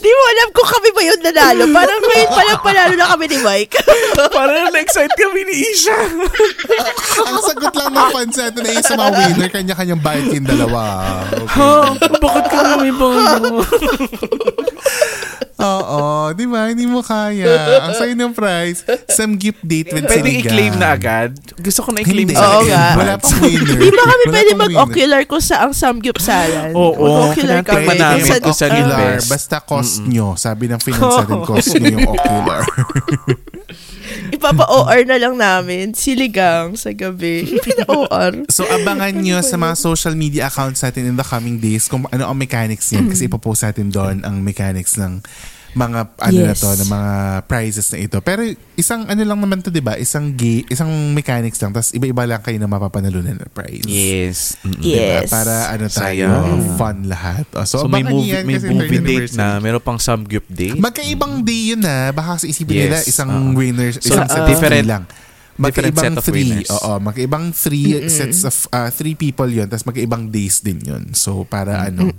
[0.00, 1.64] Di mo alam kung kami ba yun nanalo.
[1.70, 3.74] Parang ngayon pa lang panalo na kami ni Mike.
[4.36, 5.94] Parang na-excite kami ni Isha.
[7.28, 10.82] ang sagot lang ng fans natin ay sa mga winner, kanya-kanyang bayad yung dalawa.
[11.30, 11.60] Okay.
[11.62, 13.06] oh, bakit kami ba
[13.38, 13.62] ano?
[15.60, 16.00] Oo,
[16.32, 16.66] di ba?
[16.66, 17.46] Hindi mo kaya.
[17.82, 20.46] Ang sayo ng prize, samgyup date with Pwede sinigang.
[20.46, 21.30] i-claim na agad.
[21.54, 22.34] Gusto ko na i-claim Hindi.
[22.34, 22.84] sa Oo nga.
[22.94, 23.76] Wala pang winner.
[23.76, 24.76] Di ba kami Wala pwede pang winner.
[24.80, 26.70] mag-ocular kung saang samgyupsalan?
[26.72, 27.84] Oo, Mag-ocular kailangan kami.
[27.84, 29.12] pa namin Sa- kung saan yung ocular.
[29.14, 29.28] best.
[29.28, 30.26] Basta cost nyo.
[30.34, 32.62] Sabi ng finance natin, cost nyo yung ocular.
[34.34, 35.92] Ipapa-OR na lang namin.
[35.92, 37.46] Siligang sa gabi.
[37.64, 38.46] Pina-OR.
[38.50, 42.30] So abangan nyo sa mga social media accounts natin in the coming days kung ano
[42.30, 45.22] ang mechanics niyan kasi ipopost natin doon ang mechanics ng
[45.72, 46.58] mga ano na Yes.
[46.58, 47.12] to, ng mga
[47.44, 48.18] prizes na ito.
[48.18, 48.42] Pero
[48.74, 49.94] isang ano lang naman to, 'di ba?
[49.94, 53.84] Isang ga- isang mechanics lang tapos iba-iba lang kayo na mapapanalunan na prize.
[53.84, 54.58] Yes.
[54.60, 54.80] Mm-mm.
[54.80, 54.98] Yeah.
[55.20, 55.20] Diba?
[55.20, 55.30] Yes.
[55.30, 56.74] Para ano tayo, Sayang.
[56.74, 57.46] fun lahat.
[57.52, 59.56] O, so, So, may movie, yan may movie date na.
[59.58, 60.74] Meron pang samgyup date.
[60.74, 62.10] Magkaibang day yun na.
[62.10, 62.84] Baka sa isipin Yes.
[62.84, 63.54] nila isang Oo.
[63.54, 65.04] winner, So, isang uh, different- lang.
[65.52, 66.44] Different Magkaibang set of three.
[66.44, 66.70] winners.
[66.70, 69.66] Oo, magkaibang three sets of uh, three people yun.
[69.66, 71.12] Tapos magkaibang days din yun.
[71.12, 72.12] So, para ano,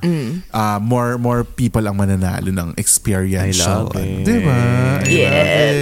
[0.50, 3.88] uh, more more people ang mananalo ng experiential.
[3.88, 4.24] I love it.
[4.24, 4.60] Diba?
[5.02, 5.78] I Yes.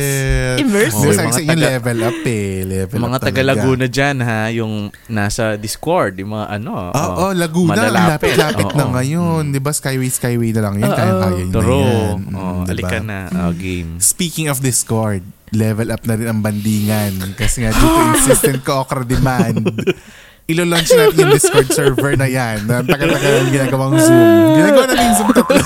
[0.58, 1.00] Immersive.
[1.06, 2.48] Diba, Oh, yung mga yung taga- level up eh.
[2.62, 3.50] Level mga up taga talaga.
[3.56, 4.74] Laguna dyan ha, yung
[5.08, 6.72] nasa Discord, yung mga ano.
[6.90, 7.72] Oo, oh, Laguna.
[7.72, 8.36] Ang malalapit.
[8.36, 9.44] lapit-lapit na ngayon.
[9.50, 9.72] Di ba?
[9.72, 10.90] Skyway, Skyway na lang yun.
[10.90, 11.80] Kaya-kaya yun na True.
[11.80, 12.20] yan.
[12.30, 12.72] Oh, Mm, diba?
[12.72, 13.20] alika na.
[13.32, 13.90] Oh, game.
[14.00, 15.24] Speaking of Discord,
[15.54, 17.34] level up na rin ang bandingan.
[17.34, 19.66] Kasi nga, due to insistent ko-okra demand,
[20.50, 22.66] ilo-launch natin yung Discord server na yan.
[22.66, 24.58] Na tagal-tagal ang ginagawang Zoom.
[24.58, 25.62] Ginagawa namin yung Zoom tatlo.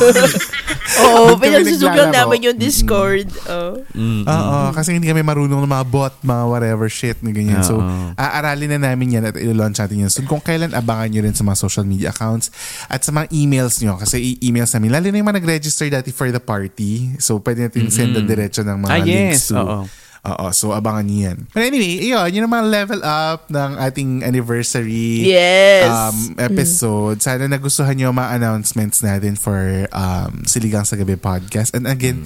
[0.93, 2.11] Oo, lang naglalaro.
[2.11, 3.27] namin yung Discord.
[3.47, 3.79] Oh.
[3.95, 4.27] Mm-mm.
[4.27, 7.63] Oo, kasi hindi kami marunong ng mga bot, mga whatever shit na ganyan.
[7.63, 8.13] So, Oo.
[8.13, 10.11] aaralin na namin yan at ilo-launch natin yan.
[10.11, 12.51] So, kung kailan, abangan nyo rin sa mga social media accounts
[12.87, 13.95] at sa mga emails nyo.
[13.95, 14.91] Kasi i-emails namin.
[14.93, 17.15] Lalo na yung mga nag-register dati for the party.
[17.17, 19.55] So, pwede natin send the diretso ng mga Ah, links yes.
[19.55, 19.57] to.
[19.57, 19.81] Oo.
[20.23, 21.37] Oo, so abangan niyo yan.
[21.51, 25.83] But anyway, yun, yun ang mga level up ng ating anniversary Yes.
[25.85, 27.19] um, episode.
[27.19, 29.59] Sana nagustuhan niyo ang mga announcements natin for
[29.91, 31.75] um, Siligang sa Gabi podcast.
[31.75, 32.23] And again,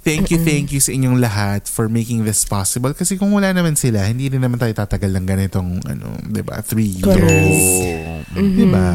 [0.00, 2.94] thank you, thank you sa inyong lahat for making this possible.
[2.94, 6.62] Kasi kung wala naman sila, hindi rin naman tayo tatagal ng ganitong, ano, di ba,
[6.62, 7.58] three years.
[8.30, 8.88] Di ba?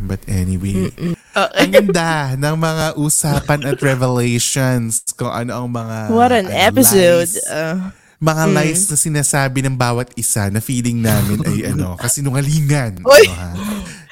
[0.00, 0.88] But anyway,
[1.36, 7.28] ang ganda ng mga usapan at revelations kung ano ang mga What an ano, episode.
[7.28, 13.06] lies Uh, mga lies na sinasabi ng bawat isa na feeling namin ay ano, kasinungalingan.
[13.06, 13.24] Oy!
[13.30, 13.50] Ano, ha?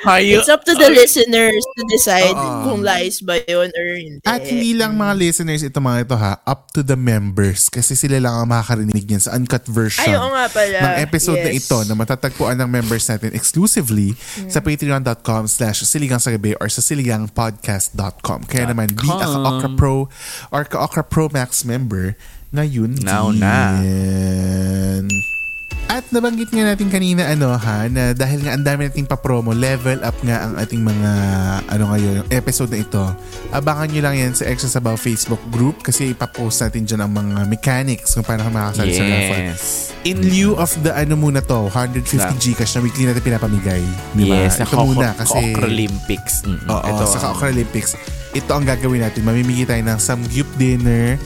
[0.07, 0.39] Hayo.
[0.39, 2.63] it's up to the listeners to decide Oo.
[2.63, 4.23] kung lies ba yun or hindi.
[4.23, 8.23] At hindi lang mga listeners ito mga ito ha, up to the members kasi sila
[8.23, 10.79] lang ang makakarinig niyan sa uncut version Ay, oo nga pala.
[10.79, 11.67] ng episode na Yes.
[11.67, 14.15] ito na matatagpuan ng members natin exclusively
[14.47, 18.47] sa patreon.com slash siligang sa gabi or sa siligangpodcast.com.
[18.47, 20.07] Kaya naman, be a Ka-Okra Pro
[20.55, 22.15] or Ka-Okra Pro Max member
[22.51, 23.81] ngayon Now na.
[23.81, 25.05] din.
[25.87, 29.55] At At nabanggit nga natin kanina ano ha, na dahil nga ang dami nating pa-promo,
[29.55, 31.11] level up nga ang ating mga
[31.67, 33.01] ano ngayon, episode na ito.
[33.49, 37.47] Abangan nyo lang yan sa Extra Sabaw Facebook group kasi ipapost natin dyan ang mga
[37.47, 39.43] mechanics kung paano ka makakasali sa raffle.
[39.47, 39.65] Yes.
[40.03, 43.83] In lieu of the ano muna to, 150 Sa- Gcash na weekly natin pinapamigay.
[44.13, 44.37] Di ba?
[44.43, 45.55] Yes, sa ito muna kasi...
[45.55, 46.43] Olympics.
[46.45, 47.95] Oo, sa Kaokra Olympics.
[48.31, 49.25] Ito ang gagawin natin.
[49.25, 51.17] Mamimigay tayo ng Samgyup dinner,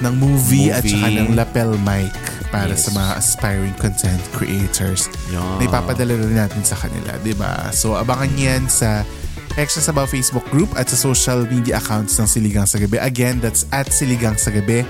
[0.00, 0.96] ng movie, at Movie.
[0.96, 2.12] saka ng lapel mic
[2.50, 2.84] para Yes.
[2.84, 5.60] sa mga aspiring content creators Yan.
[5.60, 7.70] na ipapadala rin natin sa kanila, di ba?
[7.70, 9.06] So, abangan yan sa
[9.54, 12.96] Extra Sabaw Facebook group at sa social media accounts ng Siligang sa Gabi.
[12.96, 14.86] Again, that's at Siligang sa Gabi.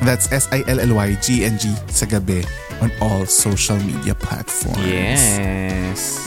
[0.00, 2.42] That's S-I-L-L-Y-G-N-G sa Gabi
[2.80, 4.80] on all social media platforms.
[4.82, 6.18] Yes.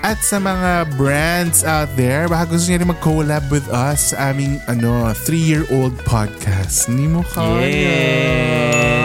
[0.00, 4.56] At sa mga brands out there, baka gusto niyo rin mag-collab with us sa aming
[4.64, 6.88] ano, three-year-old podcast.
[6.88, 7.68] Hindi mo kaya.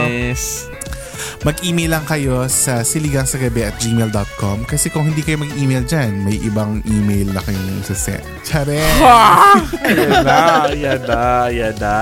[0.08, 0.72] Yes.
[1.44, 6.82] Mag-email lang kayo sa siligangsagabi at gmail.com kasi kung hindi kayo mag-email dyan, may ibang
[6.88, 8.24] email na kayong sasend.
[8.46, 8.80] Tsare!
[9.86, 11.98] Yada, yada, yada.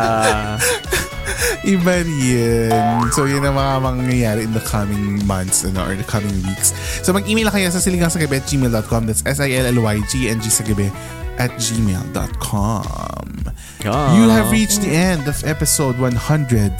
[1.63, 3.07] Iba rin.
[3.15, 6.75] So, yun ang mga mangyayari in the coming months ano, or the coming weeks.
[6.99, 9.07] So, mag-email lang kayo sa siligangsagabi at gmail.com.
[9.07, 10.91] That's S-I-L-L-Y-G-N-G sa gabi
[11.39, 13.52] at gmail.com.
[13.83, 16.71] You have reached the end of episode 163.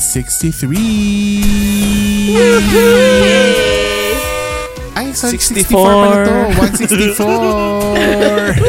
[4.96, 6.32] Ay, sorry, 64 pala to.
[6.64, 8.56] 164.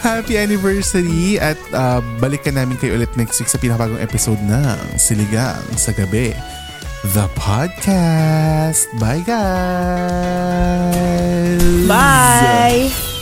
[0.00, 5.62] Happy anniversary at uh, balikan namin kayo ulit next week sa pinakabagong episode ng Siligang
[5.78, 6.34] sa Gabi.
[7.14, 8.90] The podcast.
[8.98, 9.38] Bye guys!
[11.86, 13.19] Bye!